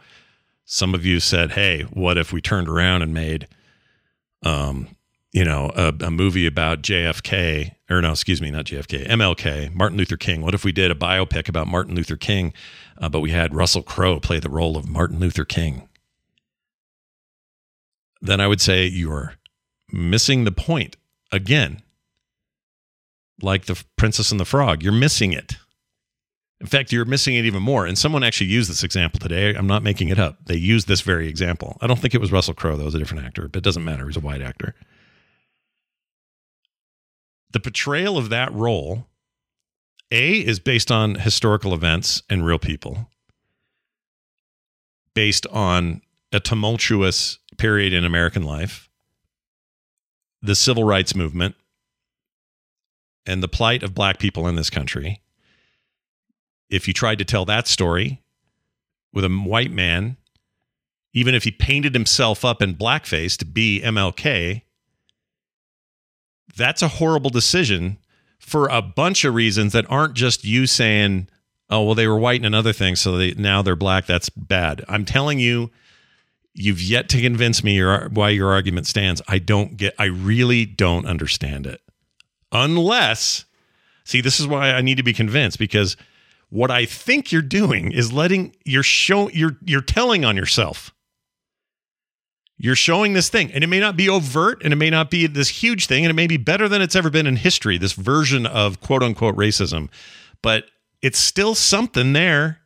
some 0.66 0.94
of 0.94 1.06
you 1.06 1.20
said, 1.20 1.52
"Hey, 1.52 1.84
what 1.84 2.18
if 2.18 2.34
we 2.34 2.42
turned 2.42 2.68
around 2.68 3.02
and 3.02 3.14
made, 3.14 3.48
um, 4.44 4.96
you 5.34 5.44
know, 5.44 5.72
a, 5.76 5.94
a, 6.06 6.12
movie 6.12 6.46
about 6.46 6.84
JFK 6.84 7.74
or 7.90 8.02
no, 8.02 8.12
excuse 8.12 8.40
me, 8.40 8.52
not 8.52 8.66
JFK, 8.66 9.08
MLK, 9.08 9.74
Martin 9.74 9.98
Luther 9.98 10.16
King? 10.16 10.42
What 10.42 10.54
if 10.54 10.64
we 10.64 10.72
did 10.72 10.92
a 10.92 10.96
biopic 10.96 11.50
about 11.50 11.68
Martin 11.68 11.96
Luther 11.96 12.16
King, 12.16 12.54
uh, 13.00 13.10
but 13.10 13.20
we 13.20 13.32
had 13.32 13.54
Russell 13.54 13.82
Crowe 13.82 14.20
play 14.20 14.40
the 14.40 14.50
role 14.50 14.78
of 14.78 14.88
Martin 14.88 15.20
Luther 15.20 15.44
King?" 15.44 15.90
Then 18.22 18.40
I 18.40 18.48
would 18.48 18.62
say 18.62 18.86
you 18.86 19.12
are 19.12 19.34
missing 19.92 20.44
the 20.44 20.52
point 20.52 20.96
again. 21.32 21.82
Like 23.42 23.66
the 23.66 23.84
Princess 23.98 24.32
and 24.32 24.40
the 24.40 24.46
Frog, 24.46 24.84
you're 24.84 24.94
missing 24.94 25.34
it. 25.34 25.58
In 26.62 26.68
fact, 26.68 26.94
you're 26.94 27.04
missing 27.04 27.36
it 27.36 27.44
even 27.44 27.62
more. 27.62 27.86
And 27.86 27.98
someone 27.98 28.24
actually 28.24 28.48
used 28.48 28.70
this 28.70 28.84
example 28.84 29.20
today. 29.20 29.54
I'm 29.54 29.68
not 29.68 29.84
making 29.84 30.08
it 30.10 30.20
up. 30.20 30.38
They 30.46 30.56
used 30.56 30.88
this 30.88 31.02
very 31.02 31.28
example. 31.28 31.78
I 31.82 31.88
don't 31.88 32.00
think 32.00 32.14
it 32.14 32.22
was 32.22 32.32
Russell 32.32 32.54
Crowe, 32.54 32.78
that 32.78 32.86
was 32.86 32.96
a 32.96 33.00
different 33.00 33.26
actor, 33.26 33.50
but 33.50 33.58
it 33.58 33.64
doesn't 33.64 33.84
matter. 33.84 34.08
He's 34.08 34.16
a 34.16 34.22
white 34.22 34.42
actor. 34.42 34.76
The 37.54 37.60
portrayal 37.60 38.18
of 38.18 38.30
that 38.30 38.52
role, 38.52 39.08
A, 40.12 40.40
is 40.40 40.60
based 40.60 40.92
on 40.92 41.16
historical 41.16 41.74
events 41.74 42.24
and 42.30 42.46
real 42.46 42.60
people, 42.60 43.10
based 45.14 45.46
on 45.48 46.02
a 46.32 46.40
tumultuous 46.40 47.38
period 47.58 47.94
in 47.94 48.04
American 48.04 48.42
life, 48.42 48.90
the 50.42 50.56
civil 50.56 50.84
rights 50.84 51.16
movement, 51.16 51.56
and 53.26 53.42
the 53.42 53.48
plight 53.48 53.84
of 53.84 53.94
black 53.94 54.18
people 54.18 54.48
in 54.48 54.56
this 54.56 54.72
country. 54.72 55.22
If 56.72 56.88
you 56.88 56.94
tried 56.94 57.20
to 57.20 57.26
tell 57.26 57.46
that 57.46 57.68
story 57.68 58.24
with 59.14 59.24
a 59.24 59.30
white 59.30 59.72
man, 59.72 60.18
even 61.14 61.36
if 61.36 61.44
he 61.44 61.52
painted 61.52 61.94
himself 61.94 62.44
up 62.44 62.64
in 62.64 62.74
blackface 62.74 63.38
to 63.38 63.46
be 63.46 63.80
MLK, 63.82 64.64
that's 66.56 66.82
a 66.82 66.88
horrible 66.88 67.30
decision 67.30 67.98
for 68.40 68.68
a 68.68 68.82
bunch 68.82 69.24
of 69.26 69.34
reasons 69.34 69.74
that 69.74 69.90
aren't 69.90 70.14
just 70.14 70.44
you 70.44 70.68
saying, 70.68 71.28
"Oh, 71.70 71.84
well, 71.84 71.96
they 71.96 72.08
were 72.08 72.18
white 72.18 72.40
and 72.40 72.46
another 72.46 72.74
thing, 72.74 72.96
so 72.96 73.18
they, 73.18 73.32
now 73.34 73.62
they're 73.62 73.76
black." 73.76 74.06
That's 74.06 74.30
bad. 74.30 74.84
I'm 74.88 75.06
telling 75.06 75.40
you, 75.40 75.72
you've 76.54 76.82
yet 76.82 77.10
to 77.10 77.22
convince 77.22 77.64
me 77.64 77.76
your, 77.76 78.10
why 78.10 78.30
your 78.30 78.52
argument 78.52 78.88
stands. 78.88 79.22
I 79.28 79.40
don't 79.40 79.78
get. 79.78 79.96
I 79.98 80.06
really 80.06 80.66
don't 80.66 81.06
understand 81.06 81.66
it, 81.66 81.82
unless. 82.52 83.46
See, 84.06 84.20
this 84.20 84.40
is 84.40 84.48
why 84.48 84.72
I 84.72 84.82
need 84.82 84.98
to 84.98 85.04
be 85.04 85.14
convinced 85.14 85.58
because 85.58 85.96
what 86.50 86.70
I 86.70 86.86
think 86.86 87.32
you're 87.32 87.42
doing 87.42 87.92
is 87.92 88.14
letting 88.14 88.56
you're 88.64 88.84
show 88.84 89.30
you're 89.30 89.58
you're 89.66 89.82
telling 89.82 90.24
on 90.24 90.36
yourself. 90.36 90.93
You're 92.58 92.76
showing 92.76 93.14
this 93.14 93.30
thing, 93.30 93.52
and 93.52 93.64
it 93.64 93.68
may 93.68 93.80
not 93.80 93.98
be 93.98 94.08
overt, 94.08 94.62
and 94.64 94.72
it 94.72 94.76
may 94.78 94.90
not 94.90 95.10
be 95.10 95.28
this 95.28 95.50
huge 95.50 95.88
thing, 95.88 96.06
and 96.06 96.12
it 96.12 96.16
may 96.16 96.28
be 96.28 96.38
better 96.38 96.70
than 96.70 96.82
it's 96.82 96.96
ever 96.96 97.10
been 97.10 97.28
in 97.28 97.36
history. 97.36 97.78
This 97.78 97.94
version 97.94 98.46
of 98.46 98.80
quote 98.80 99.04
unquote 99.04 99.36
racism, 99.36 99.90
but 100.42 100.66
it's 101.02 101.20
still 101.20 101.56
something 101.56 102.14
there. 102.14 102.60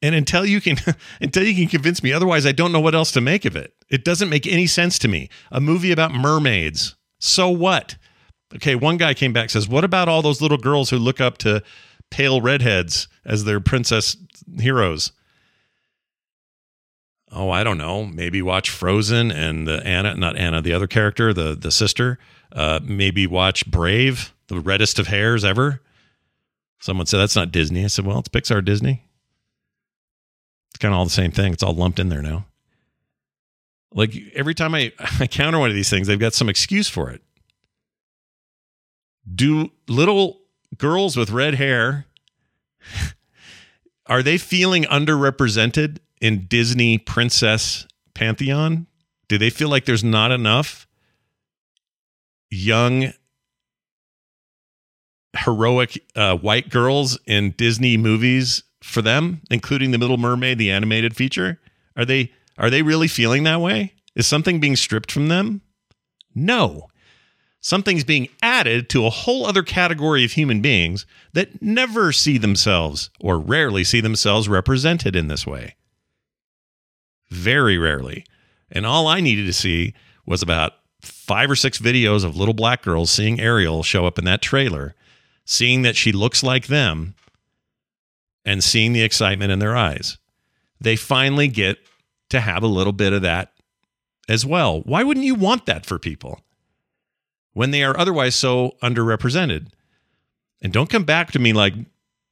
And 0.00 0.14
until 0.14 0.46
you 0.46 0.60
can 0.60 0.76
until 1.20 1.44
you 1.44 1.54
can 1.54 1.68
convince 1.68 2.02
me 2.02 2.12
otherwise, 2.12 2.46
I 2.46 2.52
don't 2.52 2.72
know 2.72 2.80
what 2.80 2.94
else 2.94 3.12
to 3.12 3.20
make 3.20 3.44
of 3.44 3.56
it. 3.56 3.74
It 3.90 4.04
doesn't 4.04 4.28
make 4.28 4.46
any 4.46 4.66
sense 4.66 4.98
to 5.00 5.08
me. 5.08 5.28
A 5.50 5.60
movie 5.60 5.92
about 5.92 6.12
mermaids. 6.12 6.96
So 7.18 7.48
what? 7.48 7.96
Okay, 8.54 8.74
one 8.74 8.96
guy 8.96 9.12
came 9.12 9.32
back 9.32 9.50
says, 9.50 9.68
"What 9.68 9.84
about 9.84 10.08
all 10.08 10.22
those 10.22 10.40
little 10.40 10.56
girls 10.56 10.88
who 10.88 10.96
look 10.96 11.20
up 11.20 11.36
to 11.38 11.62
pale 12.10 12.40
redheads 12.40 13.08
as 13.24 13.44
their 13.44 13.60
princess 13.60 14.16
heroes. 14.58 15.12
Oh, 17.30 17.50
I 17.50 17.62
don't 17.62 17.78
know. 17.78 18.06
Maybe 18.06 18.40
watch 18.40 18.70
Frozen 18.70 19.30
and 19.30 19.66
the 19.66 19.86
Anna, 19.86 20.14
not 20.14 20.36
Anna, 20.36 20.62
the 20.62 20.72
other 20.72 20.86
character, 20.86 21.32
the 21.34 21.54
the 21.54 21.70
sister. 21.70 22.18
Uh, 22.52 22.80
maybe 22.82 23.26
watch 23.26 23.70
Brave, 23.70 24.32
the 24.46 24.60
reddest 24.60 24.98
of 24.98 25.08
hairs 25.08 25.44
ever. 25.44 25.82
Someone 26.80 27.06
said 27.06 27.18
that's 27.18 27.36
not 27.36 27.52
Disney. 27.52 27.84
I 27.84 27.88
said, 27.88 28.06
well, 28.06 28.20
it's 28.20 28.28
Pixar 28.28 28.64
Disney. 28.64 29.04
It's 30.70 30.78
kind 30.78 30.94
of 30.94 30.98
all 30.98 31.04
the 31.04 31.10
same 31.10 31.32
thing. 31.32 31.52
It's 31.52 31.62
all 31.62 31.74
lumped 31.74 31.98
in 31.98 32.08
there 32.08 32.22
now. 32.22 32.46
Like 33.92 34.14
every 34.34 34.54
time 34.54 34.74
I, 34.74 34.92
I 35.20 35.26
counter 35.26 35.58
one 35.58 35.70
of 35.70 35.76
these 35.76 35.90
things, 35.90 36.06
they've 36.06 36.18
got 36.18 36.34
some 36.34 36.48
excuse 36.48 36.88
for 36.88 37.10
it. 37.10 37.22
Do 39.32 39.72
little 39.88 40.40
girls 40.78 41.16
with 41.16 41.30
red 41.30 41.54
hair 41.54 42.06
are 44.06 44.22
they 44.22 44.38
feeling 44.38 44.84
underrepresented 44.84 45.98
in 46.20 46.46
Disney 46.46 46.98
princess 46.98 47.86
pantheon? 48.14 48.86
Do 49.28 49.38
they 49.38 49.50
feel 49.50 49.68
like 49.68 49.84
there's 49.84 50.04
not 50.04 50.30
enough 50.32 50.86
young 52.50 53.12
heroic 55.36 56.02
uh, 56.16 56.36
white 56.36 56.70
girls 56.70 57.18
in 57.26 57.52
Disney 57.52 57.96
movies 57.96 58.62
for 58.82 59.02
them, 59.02 59.42
including 59.50 59.90
The 59.90 59.98
Little 59.98 60.16
Mermaid, 60.16 60.58
the 60.58 60.70
animated 60.70 61.14
feature? 61.14 61.60
Are 61.96 62.04
they 62.04 62.32
are 62.56 62.70
they 62.70 62.82
really 62.82 63.08
feeling 63.08 63.44
that 63.44 63.60
way? 63.60 63.94
Is 64.14 64.26
something 64.26 64.60
being 64.60 64.76
stripped 64.76 65.12
from 65.12 65.28
them? 65.28 65.62
No 66.34 66.88
something's 67.60 68.04
being 68.04 68.28
added 68.42 68.88
to 68.90 69.06
a 69.06 69.10
whole 69.10 69.46
other 69.46 69.62
category 69.62 70.24
of 70.24 70.32
human 70.32 70.60
beings 70.60 71.06
that 71.32 71.60
never 71.62 72.12
see 72.12 72.38
themselves 72.38 73.10
or 73.20 73.38
rarely 73.38 73.84
see 73.84 74.00
themselves 74.00 74.48
represented 74.48 75.16
in 75.16 75.28
this 75.28 75.46
way. 75.46 75.74
Very 77.30 77.78
rarely. 77.78 78.24
And 78.70 78.86
all 78.86 79.06
I 79.06 79.20
needed 79.20 79.46
to 79.46 79.52
see 79.52 79.94
was 80.26 80.42
about 80.42 80.74
five 81.00 81.50
or 81.50 81.56
six 81.56 81.78
videos 81.78 82.24
of 82.24 82.36
little 82.36 82.54
black 82.54 82.82
girls 82.82 83.10
seeing 83.10 83.40
Ariel 83.40 83.82
show 83.82 84.06
up 84.06 84.18
in 84.18 84.24
that 84.24 84.42
trailer, 84.42 84.94
seeing 85.44 85.82
that 85.82 85.96
she 85.96 86.12
looks 86.12 86.42
like 86.42 86.66
them, 86.66 87.14
and 88.44 88.62
seeing 88.62 88.92
the 88.92 89.02
excitement 89.02 89.52
in 89.52 89.58
their 89.58 89.76
eyes. 89.76 90.18
They 90.80 90.96
finally 90.96 91.48
get 91.48 91.78
to 92.30 92.40
have 92.40 92.62
a 92.62 92.68
little 92.68 92.92
bit 92.92 93.12
of 93.12 93.22
that 93.22 93.52
as 94.28 94.44
well. 94.44 94.80
Why 94.82 95.02
wouldn't 95.02 95.26
you 95.26 95.34
want 95.34 95.66
that 95.66 95.86
for 95.86 95.98
people? 95.98 96.42
when 97.58 97.72
they 97.72 97.82
are 97.82 97.98
otherwise 97.98 98.36
so 98.36 98.76
underrepresented. 98.84 99.66
And 100.62 100.72
don't 100.72 100.88
come 100.88 101.02
back 101.02 101.32
to 101.32 101.40
me 101.40 101.52
like, 101.52 101.74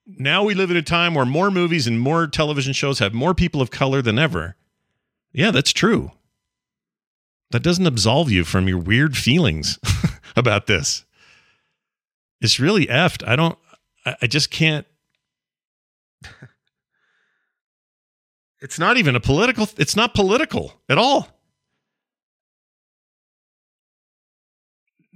now 0.07 0.45
we 0.45 0.55
live 0.55 0.71
in 0.71 0.77
a 0.77 0.83
time 0.83 1.15
where 1.15 1.27
more 1.27 1.51
movies 1.51 1.89
and 1.89 1.99
more 1.99 2.29
television 2.29 2.73
shows 2.73 3.01
have 3.01 3.13
more 3.13 3.35
people 3.35 3.61
of 3.61 3.73
color 3.73 4.01
than 4.01 4.21
ever. 4.21 4.55
Yeah, 5.37 5.51
that's 5.51 5.73
true. 5.75 6.13
That 7.51 7.63
doesn't 7.63 7.87
absolve 7.87 8.31
you 8.31 8.43
from 8.43 8.69
your 8.69 8.79
weird 8.79 9.19
feelings 9.19 9.79
about 10.37 10.67
this. 10.67 11.05
It's 12.41 12.59
really 12.59 12.87
effed. 12.87 13.23
I 13.29 13.37
don't, 13.37 13.59
I, 14.23 14.27
just 14.27 14.51
can't. 14.51 14.87
it's 18.61 18.79
not 18.79 18.97
even 18.97 19.15
a 19.15 19.21
political, 19.21 19.69
it's 19.77 19.95
not 19.95 20.15
political 20.15 20.81
at 20.89 20.97
all. 20.97 21.29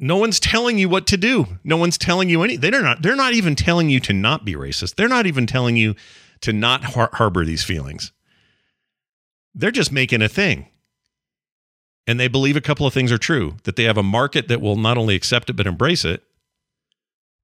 no 0.03 0.17
one's 0.17 0.41
telling 0.41 0.79
you 0.79 0.89
what 0.89 1.07
to 1.09 1.17
do. 1.19 1.47
No 1.63 1.77
one's 1.77 1.99
telling 1.99 2.29
you 2.31 2.43
any. 2.43 2.57
They're 2.57 2.83
not. 2.83 3.03
They're 3.03 3.17
not 3.17 3.35
even 3.35 3.55
telling 3.55 3.91
you 3.91 4.01
to 4.01 4.13
not 4.15 4.47
be 4.47 4.55
racist. 4.55 4.95
They're 4.97 5.09
not 5.09 5.27
even 5.27 5.47
telling 5.47 5.77
you 5.77 5.95
to 6.41 6.55
not 6.55 6.85
har- 6.85 7.11
harbor 7.13 7.45
these 7.45 7.63
feelings. 7.65 8.13
They're 9.55 9.71
just 9.71 9.93
making 9.93 10.23
a 10.23 10.29
thing, 10.29 10.69
and 12.07 12.19
they 12.19 12.29
believe 12.29 12.57
a 12.57 12.61
couple 12.61 12.87
of 12.87 12.95
things 12.95 13.13
are 13.13 13.19
true. 13.19 13.57
That 13.65 13.77
they 13.77 13.85
have 13.85 13.99
a 13.99 14.03
market 14.03 14.49
that 14.49 14.61
will 14.61 14.77
not 14.77 14.99
only 14.99 15.15
accept 15.15 15.51
it 15.51 15.55
but 15.55 15.67
embrace 15.67 16.05
it, 16.05 16.23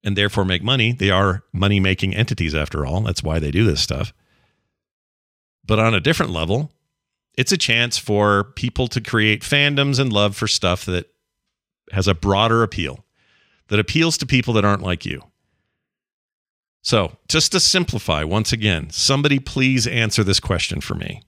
and 0.05 0.17
therefore 0.17 0.45
make 0.45 0.63
money. 0.63 0.93
They 0.93 1.11
are 1.11 1.43
money 1.53 1.81
making 1.81 2.15
entities 2.15 2.55
after 2.55 2.87
all. 2.87 3.01
That's 3.01 3.23
why 3.23 3.39
they 3.39 3.51
do 3.51 3.65
this 3.65 3.81
stuff. 3.81 4.13
But 5.65 5.81
on 5.81 5.95
a 5.95 6.01
different 6.01 6.33
level, 6.33 6.71
it's 7.37 7.53
a 7.53 7.59
chance 7.59 7.99
for 7.99 8.45
people 8.55 8.87
to 8.89 9.01
create 9.01 9.43
fandoms 9.43 9.99
and 9.99 10.13
love 10.13 10.37
for 10.37 10.47
stuff 10.47 10.85
that 10.85 11.11
has 11.93 12.09
a 12.09 12.15
broader 12.15 12.63
appeal 12.63 13.05
that 13.69 13.81
appeals 13.81 14.17
to 14.19 14.27
people 14.27 14.55
that 14.55 14.65
aren't 14.65 14.83
like 14.83 15.05
you. 15.05 15.23
So, 16.83 17.17
just 17.27 17.51
to 17.53 17.61
simplify 17.61 18.23
once 18.23 18.53
again, 18.53 18.91
somebody 18.91 19.41
please 19.41 19.89
answer 19.89 20.23
this 20.23 20.39
question 20.39 20.81
for 20.81 20.95
me. 20.95 21.23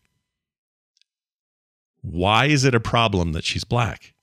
Why 2.10 2.46
is 2.46 2.64
it 2.64 2.74
a 2.74 2.80
problem 2.80 3.32
that 3.32 3.44
she's 3.44 3.64
black? 3.64 4.14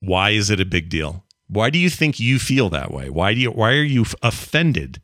Why 0.00 0.30
is 0.30 0.50
it 0.50 0.60
a 0.60 0.64
big 0.64 0.88
deal? 0.88 1.24
Why 1.48 1.70
do 1.70 1.78
you 1.78 1.90
think 1.90 2.20
you 2.20 2.38
feel 2.38 2.68
that 2.70 2.90
way? 2.90 3.08
Why 3.08 3.34
do 3.34 3.40
you 3.40 3.50
why 3.50 3.70
are 3.70 3.82
you 3.82 4.04
offended 4.22 5.00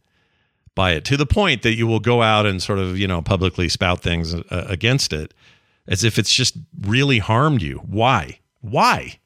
by 0.75 0.93
it 0.93 1.05
to 1.07 1.17
the 1.17 1.27
point 1.27 1.63
that 1.63 1.75
you 1.75 1.87
will 1.87 2.01
go 2.01 2.23
out 2.23 2.47
and 2.47 2.63
sort 2.63 2.79
of, 2.79 2.99
you 2.99 3.07
know, 3.07 3.23
publicly 3.23 3.69
spout 3.69 4.01
things 4.01 4.35
uh, 4.35 4.67
against 4.69 5.13
it? 5.13 5.35
as 5.87 6.05
if 6.05 6.19
it's 6.19 6.33
just 6.33 6.57
really 6.81 7.19
harmed 7.19 7.63
you. 7.63 7.79
Why? 7.79 8.41
Why? 8.61 9.19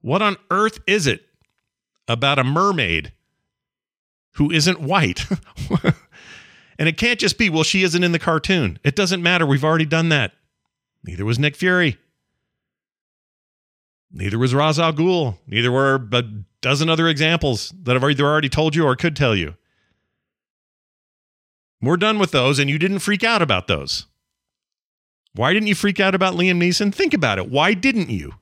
What 0.00 0.22
on 0.22 0.36
earth 0.50 0.78
is 0.86 1.06
it 1.06 1.26
about 2.06 2.38
a 2.38 2.44
mermaid 2.44 3.12
who 4.32 4.50
isn't 4.50 4.80
white? 4.80 5.26
and 6.78 6.88
it 6.88 6.96
can't 6.96 7.20
just 7.20 7.38
be, 7.38 7.50
well, 7.50 7.62
she 7.62 7.82
isn't 7.82 8.02
in 8.02 8.12
the 8.12 8.18
cartoon. 8.18 8.78
It 8.84 8.96
doesn't 8.96 9.22
matter. 9.22 9.46
We've 9.46 9.64
already 9.64 9.86
done 9.86 10.08
that. 10.10 10.32
Neither 11.04 11.24
was 11.24 11.38
Nick 11.38 11.56
Fury. 11.56 11.98
Neither 14.12 14.38
was 14.38 14.54
Ra's 14.54 14.78
al 14.78 14.92
Ghul. 14.92 15.38
Neither 15.46 15.72
were 15.72 16.08
a 16.12 16.22
dozen 16.62 16.88
other 16.88 17.08
examples 17.08 17.72
that 17.82 17.96
I've 17.96 18.04
either 18.04 18.24
already 18.24 18.48
told 18.48 18.74
you 18.74 18.84
or 18.84 18.96
could 18.96 19.16
tell 19.16 19.34
you. 19.34 19.54
We're 21.82 21.96
done 21.96 22.18
with 22.18 22.30
those, 22.30 22.58
and 22.58 22.70
you 22.70 22.78
didn't 22.78 23.00
freak 23.00 23.24
out 23.24 23.42
about 23.42 23.66
those. 23.66 24.06
Why 25.34 25.52
didn't 25.52 25.66
you 25.66 25.74
freak 25.74 26.00
out 26.00 26.14
about 26.14 26.34
Liam 26.34 26.62
Neeson? 26.62 26.94
Think 26.94 27.12
about 27.12 27.38
it. 27.38 27.50
Why 27.50 27.74
didn't 27.74 28.08
you? 28.08 28.34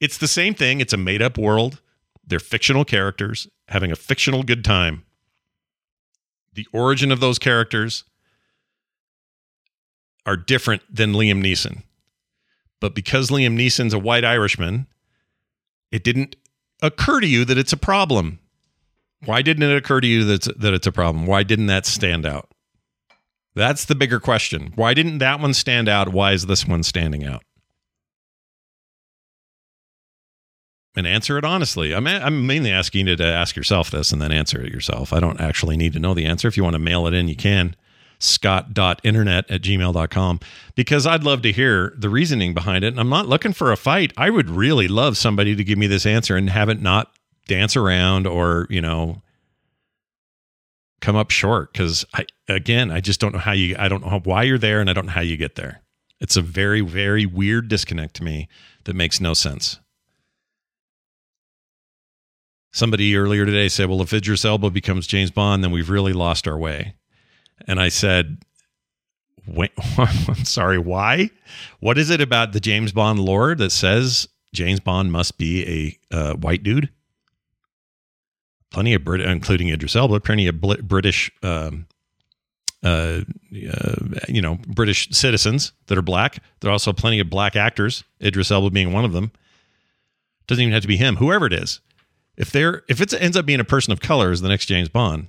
It's 0.00 0.18
the 0.18 0.28
same 0.28 0.54
thing. 0.54 0.80
It's 0.80 0.92
a 0.92 0.98
made 0.98 1.22
up 1.22 1.38
world. 1.38 1.80
They're 2.26 2.40
fictional 2.40 2.84
characters 2.84 3.48
having 3.68 3.92
a 3.92 3.96
fictional 3.96 4.42
good 4.42 4.64
time. 4.64 5.04
The 6.52 6.66
origin 6.72 7.12
of 7.12 7.20
those 7.20 7.38
characters 7.38 8.04
are 10.26 10.36
different 10.36 10.82
than 10.94 11.12
Liam 11.12 11.42
Neeson. 11.42 11.82
But 12.80 12.94
because 12.94 13.30
Liam 13.30 13.56
Neeson's 13.56 13.94
a 13.94 13.98
white 13.98 14.24
Irishman, 14.24 14.86
it 15.92 16.02
didn't 16.02 16.36
occur 16.82 17.20
to 17.20 17.26
you 17.26 17.44
that 17.44 17.58
it's 17.58 17.72
a 17.72 17.76
problem. 17.76 18.38
Why 19.24 19.42
didn't 19.42 19.62
it 19.62 19.76
occur 19.76 20.00
to 20.00 20.06
you 20.06 20.24
that 20.24 20.34
it's, 20.34 20.58
that 20.58 20.72
it's 20.72 20.86
a 20.86 20.92
problem? 20.92 21.26
Why 21.26 21.42
didn't 21.42 21.66
that 21.66 21.84
stand 21.84 22.24
out? 22.24 22.50
That's 23.54 23.84
the 23.84 23.94
bigger 23.94 24.20
question. 24.20 24.72
Why 24.76 24.94
didn't 24.94 25.18
that 25.18 25.40
one 25.40 25.52
stand 25.52 25.88
out? 25.88 26.10
Why 26.10 26.32
is 26.32 26.46
this 26.46 26.66
one 26.66 26.82
standing 26.82 27.24
out? 27.24 27.42
And 30.96 31.06
answer 31.06 31.38
it 31.38 31.44
honestly. 31.44 31.94
I'm, 31.94 32.06
I'm 32.06 32.46
mainly 32.46 32.72
asking 32.72 33.06
you 33.06 33.16
to 33.16 33.24
ask 33.24 33.54
yourself 33.54 33.90
this 33.90 34.10
and 34.10 34.20
then 34.20 34.32
answer 34.32 34.60
it 34.60 34.72
yourself. 34.72 35.12
I 35.12 35.20
don't 35.20 35.40
actually 35.40 35.76
need 35.76 35.92
to 35.92 36.00
know 36.00 36.14
the 36.14 36.26
answer. 36.26 36.48
If 36.48 36.56
you 36.56 36.64
want 36.64 36.74
to 36.74 36.80
mail 36.80 37.06
it 37.06 37.14
in, 37.14 37.28
you 37.28 37.36
can. 37.36 37.76
Scott.internet 38.18 39.50
at 39.50 39.62
gmail.com 39.62 40.40
because 40.74 41.06
I'd 41.06 41.24
love 41.24 41.40
to 41.42 41.52
hear 41.52 41.94
the 41.96 42.10
reasoning 42.10 42.52
behind 42.52 42.84
it. 42.84 42.88
And 42.88 43.00
I'm 43.00 43.08
not 43.08 43.28
looking 43.28 43.54
for 43.54 43.72
a 43.72 43.76
fight. 43.76 44.12
I 44.16 44.28
would 44.30 44.50
really 44.50 44.88
love 44.88 45.16
somebody 45.16 45.56
to 45.56 45.64
give 45.64 45.78
me 45.78 45.86
this 45.86 46.04
answer 46.04 46.36
and 46.36 46.50
have 46.50 46.68
it 46.68 46.82
not 46.82 47.12
dance 47.46 47.76
around 47.76 48.26
or, 48.26 48.66
you 48.68 48.82
know, 48.82 49.22
come 51.00 51.16
up 51.16 51.30
short 51.30 51.72
because 51.72 52.04
I 52.14 52.26
again 52.48 52.90
I 52.90 53.00
just 53.00 53.20
don't 53.20 53.32
know 53.32 53.40
how 53.40 53.52
you 53.52 53.74
I 53.78 53.88
don't 53.88 54.04
know 54.04 54.20
why 54.22 54.42
you're 54.42 54.58
there 54.58 54.80
and 54.80 54.90
I 54.90 54.92
don't 54.92 55.06
know 55.06 55.12
how 55.12 55.22
you 55.22 55.36
get 55.36 55.54
there. 55.54 55.82
It's 56.20 56.36
a 56.36 56.42
very 56.42 56.82
very 56.82 57.26
weird 57.26 57.68
disconnect 57.68 58.16
to 58.16 58.24
me 58.24 58.48
that 58.84 58.94
makes 58.94 59.20
no 59.20 59.34
sense. 59.34 59.80
Somebody 62.72 63.16
earlier 63.16 63.44
today 63.44 63.68
said, 63.68 63.88
"Well, 63.88 64.02
if 64.02 64.12
Idris 64.12 64.44
Elba 64.44 64.70
becomes 64.70 65.06
James 65.06 65.30
Bond, 65.30 65.64
then 65.64 65.70
we've 65.70 65.90
really 65.90 66.12
lost 66.12 66.46
our 66.46 66.58
way." 66.58 66.94
And 67.66 67.80
I 67.80 67.88
said, 67.88 68.38
Wait, 69.46 69.72
I'm 69.98 70.44
sorry, 70.44 70.78
why? 70.78 71.30
What 71.80 71.98
is 71.98 72.10
it 72.10 72.20
about 72.20 72.52
the 72.52 72.60
James 72.60 72.92
Bond 72.92 73.18
lore 73.18 73.54
that 73.54 73.70
says 73.70 74.28
James 74.54 74.80
Bond 74.80 75.12
must 75.12 75.38
be 75.38 75.98
a 76.12 76.16
uh, 76.16 76.34
white 76.34 76.62
dude? 76.62 76.90
plenty 78.70 78.94
of 78.94 79.04
Brit, 79.04 79.20
including 79.20 79.68
Idris 79.68 79.96
Elba, 79.96 80.20
plenty 80.20 80.46
of 80.46 80.60
Bl- 80.60 80.82
British, 80.82 81.30
um, 81.42 81.86
uh, 82.82 83.20
uh, 83.72 83.94
you 84.28 84.40
know, 84.40 84.58
British 84.66 85.08
citizens 85.10 85.72
that 85.86 85.98
are 85.98 86.02
black. 86.02 86.42
There 86.60 86.70
are 86.70 86.72
also 86.72 86.92
plenty 86.92 87.20
of 87.20 87.28
black 87.28 87.56
actors. 87.56 88.04
Idris 88.22 88.50
Elba 88.50 88.70
being 88.70 88.92
one 88.92 89.04
of 89.04 89.12
them. 89.12 89.32
Doesn't 90.46 90.62
even 90.62 90.72
have 90.72 90.82
to 90.82 90.88
be 90.88 90.96
him. 90.96 91.16
Whoever 91.16 91.46
it 91.46 91.52
is, 91.52 91.80
if 92.40 92.50
they're 92.50 92.82
if 92.88 93.00
it 93.00 93.12
ends 93.12 93.36
up 93.36 93.46
being 93.46 93.60
a 93.60 93.64
person 93.64 93.92
of 93.92 94.00
color 94.00 94.32
as 94.32 94.40
the 94.40 94.48
next 94.48 94.66
James 94.66 94.88
Bond. 94.88 95.28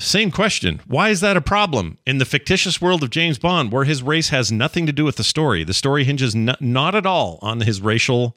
Same 0.00 0.30
question. 0.30 0.80
Why 0.86 1.08
is 1.08 1.20
that 1.20 1.36
a 1.36 1.40
problem 1.40 1.98
in 2.06 2.18
the 2.18 2.24
fictitious 2.24 2.80
world 2.80 3.02
of 3.02 3.10
James 3.10 3.36
Bond, 3.36 3.72
where 3.72 3.82
his 3.82 4.00
race 4.00 4.28
has 4.28 4.52
nothing 4.52 4.86
to 4.86 4.92
do 4.92 5.04
with 5.04 5.16
the 5.16 5.24
story? 5.24 5.64
The 5.64 5.74
story 5.74 6.04
hinges 6.04 6.36
not 6.36 6.94
at 6.94 7.04
all 7.04 7.40
on 7.42 7.62
his 7.62 7.80
racial 7.80 8.36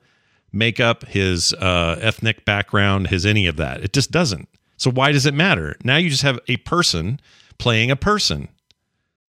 makeup, 0.51 1.05
his 1.05 1.53
uh, 1.53 1.99
ethnic 2.01 2.45
background, 2.45 3.07
his 3.07 3.27
any 3.27 3.45
of 3.45 3.57
that. 3.57 3.83
It 3.83 3.93
just 3.93 4.09
doesn't. 4.09 4.49
So 4.77 4.89
why 4.89 5.11
does 5.11 5.27
it 5.27 5.35
matter? 5.35 5.77
Now 5.83 5.97
you 5.97 6.09
just 6.09 6.23
have 6.23 6.39
a 6.47 6.57
person 6.57 7.21
playing 7.59 7.91
a 7.91 7.95
person. 7.95 8.47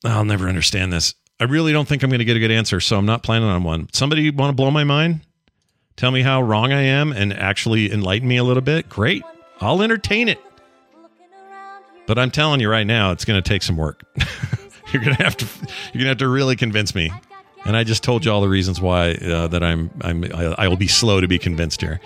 I'll 0.04 0.26
never 0.26 0.50
understand 0.50 0.92
this. 0.92 1.14
I 1.40 1.44
really 1.44 1.72
don't 1.72 1.88
think 1.88 2.02
I'm 2.02 2.10
going 2.10 2.18
to 2.18 2.26
get 2.26 2.36
a 2.36 2.40
good 2.40 2.50
answer, 2.50 2.78
so 2.78 2.98
I'm 2.98 3.06
not 3.06 3.22
planning 3.22 3.48
on 3.48 3.64
one. 3.64 3.88
Somebody 3.94 4.28
want 4.28 4.50
to 4.50 4.54
blow 4.54 4.70
my 4.70 4.84
mind? 4.84 5.22
Tell 5.98 6.10
me 6.10 6.22
how 6.22 6.40
wrong 6.40 6.72
I 6.72 6.80
am 6.80 7.12
and 7.12 7.32
actually 7.32 7.92
enlighten 7.92 8.26
me 8.26 8.38
a 8.38 8.44
little 8.44 8.62
bit? 8.62 8.88
Great. 8.88 9.22
I'll 9.60 9.82
entertain 9.82 10.28
it. 10.28 10.40
But 12.06 12.18
I'm 12.18 12.30
telling 12.30 12.60
you 12.60 12.70
right 12.70 12.86
now, 12.86 13.12
it's 13.12 13.26
going 13.26 13.40
to 13.42 13.46
take 13.46 13.62
some 13.62 13.76
work. 13.76 14.02
you're 14.92 15.02
going 15.02 15.14
to 15.14 15.22
have 15.22 15.36
to 15.36 15.46
you're 15.92 16.04
going 16.04 16.04
to 16.04 16.08
have 16.08 16.18
to 16.18 16.28
really 16.28 16.56
convince 16.56 16.94
me 16.94 17.12
and 17.64 17.76
I 17.76 17.84
just 17.84 18.02
told 18.02 18.24
you 18.24 18.32
all 18.32 18.40
the 18.40 18.48
reasons 18.48 18.80
why 18.80 19.12
uh, 19.12 19.48
that 19.48 19.62
I'm, 19.62 19.90
I'm, 20.00 20.24
I 20.32 20.68
will 20.68 20.76
be 20.76 20.86
slow 20.86 21.20
to 21.20 21.28
be 21.28 21.38
convinced 21.38 21.82
here. 21.82 22.00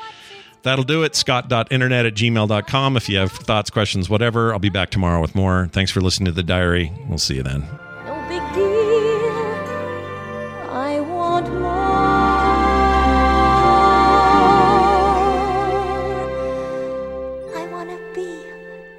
That'll 0.62 0.84
do 0.84 1.02
it. 1.02 1.14
Scott.internet 1.14 2.06
at 2.06 2.14
gmail.com. 2.14 2.96
If 2.96 3.08
you 3.08 3.18
have 3.18 3.32
thoughts, 3.32 3.70
questions, 3.70 4.08
whatever, 4.08 4.52
I'll 4.52 4.58
be 4.58 4.70
back 4.70 4.90
tomorrow 4.90 5.20
with 5.20 5.34
more. 5.34 5.68
Thanks 5.72 5.90
for 5.90 6.00
listening 6.00 6.26
to 6.26 6.32
the 6.32 6.42
diary. 6.42 6.92
We'll 7.08 7.18
see 7.18 7.36
you 7.36 7.42
then. 7.42 7.64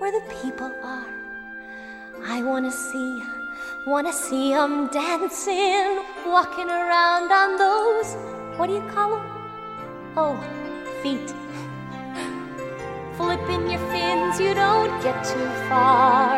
Where 0.03 0.19
the 0.19 0.33
people 0.41 0.69
are. 0.83 1.07
I 2.25 2.43
want 2.43 2.65
to 2.65 2.71
see 2.71 3.23
Wanna 3.85 4.11
see 4.11 4.51
'em 4.53 4.87
dancing, 4.87 5.91
walking 6.25 6.69
around 6.69 7.31
on 7.31 7.49
those, 7.63 8.09
what 8.57 8.67
do 8.67 8.73
you 8.79 8.85
call 8.93 9.09
'em? 9.15 9.23
Oh, 10.17 10.35
feet. 11.01 11.29
Flipping 13.17 13.63
your 13.71 13.83
fins, 13.93 14.41
you 14.45 14.53
don't 14.65 14.93
get 15.05 15.17
too 15.33 15.49
far. 15.69 16.35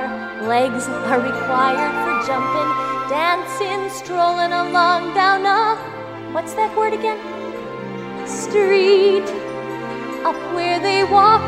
Legs 0.54 0.88
are 1.10 1.22
required 1.32 1.94
for 2.04 2.16
jumping, 2.30 2.72
dancing, 3.10 3.82
strolling 4.00 4.54
along 4.54 5.02
down 5.16 5.42
a 5.58 5.60
what's 6.36 6.54
that 6.54 6.72
word 6.78 6.94
again? 6.94 7.20
Street, 8.28 9.28
up 10.30 10.40
where 10.54 10.80
they 10.80 11.04
walk 11.04 11.46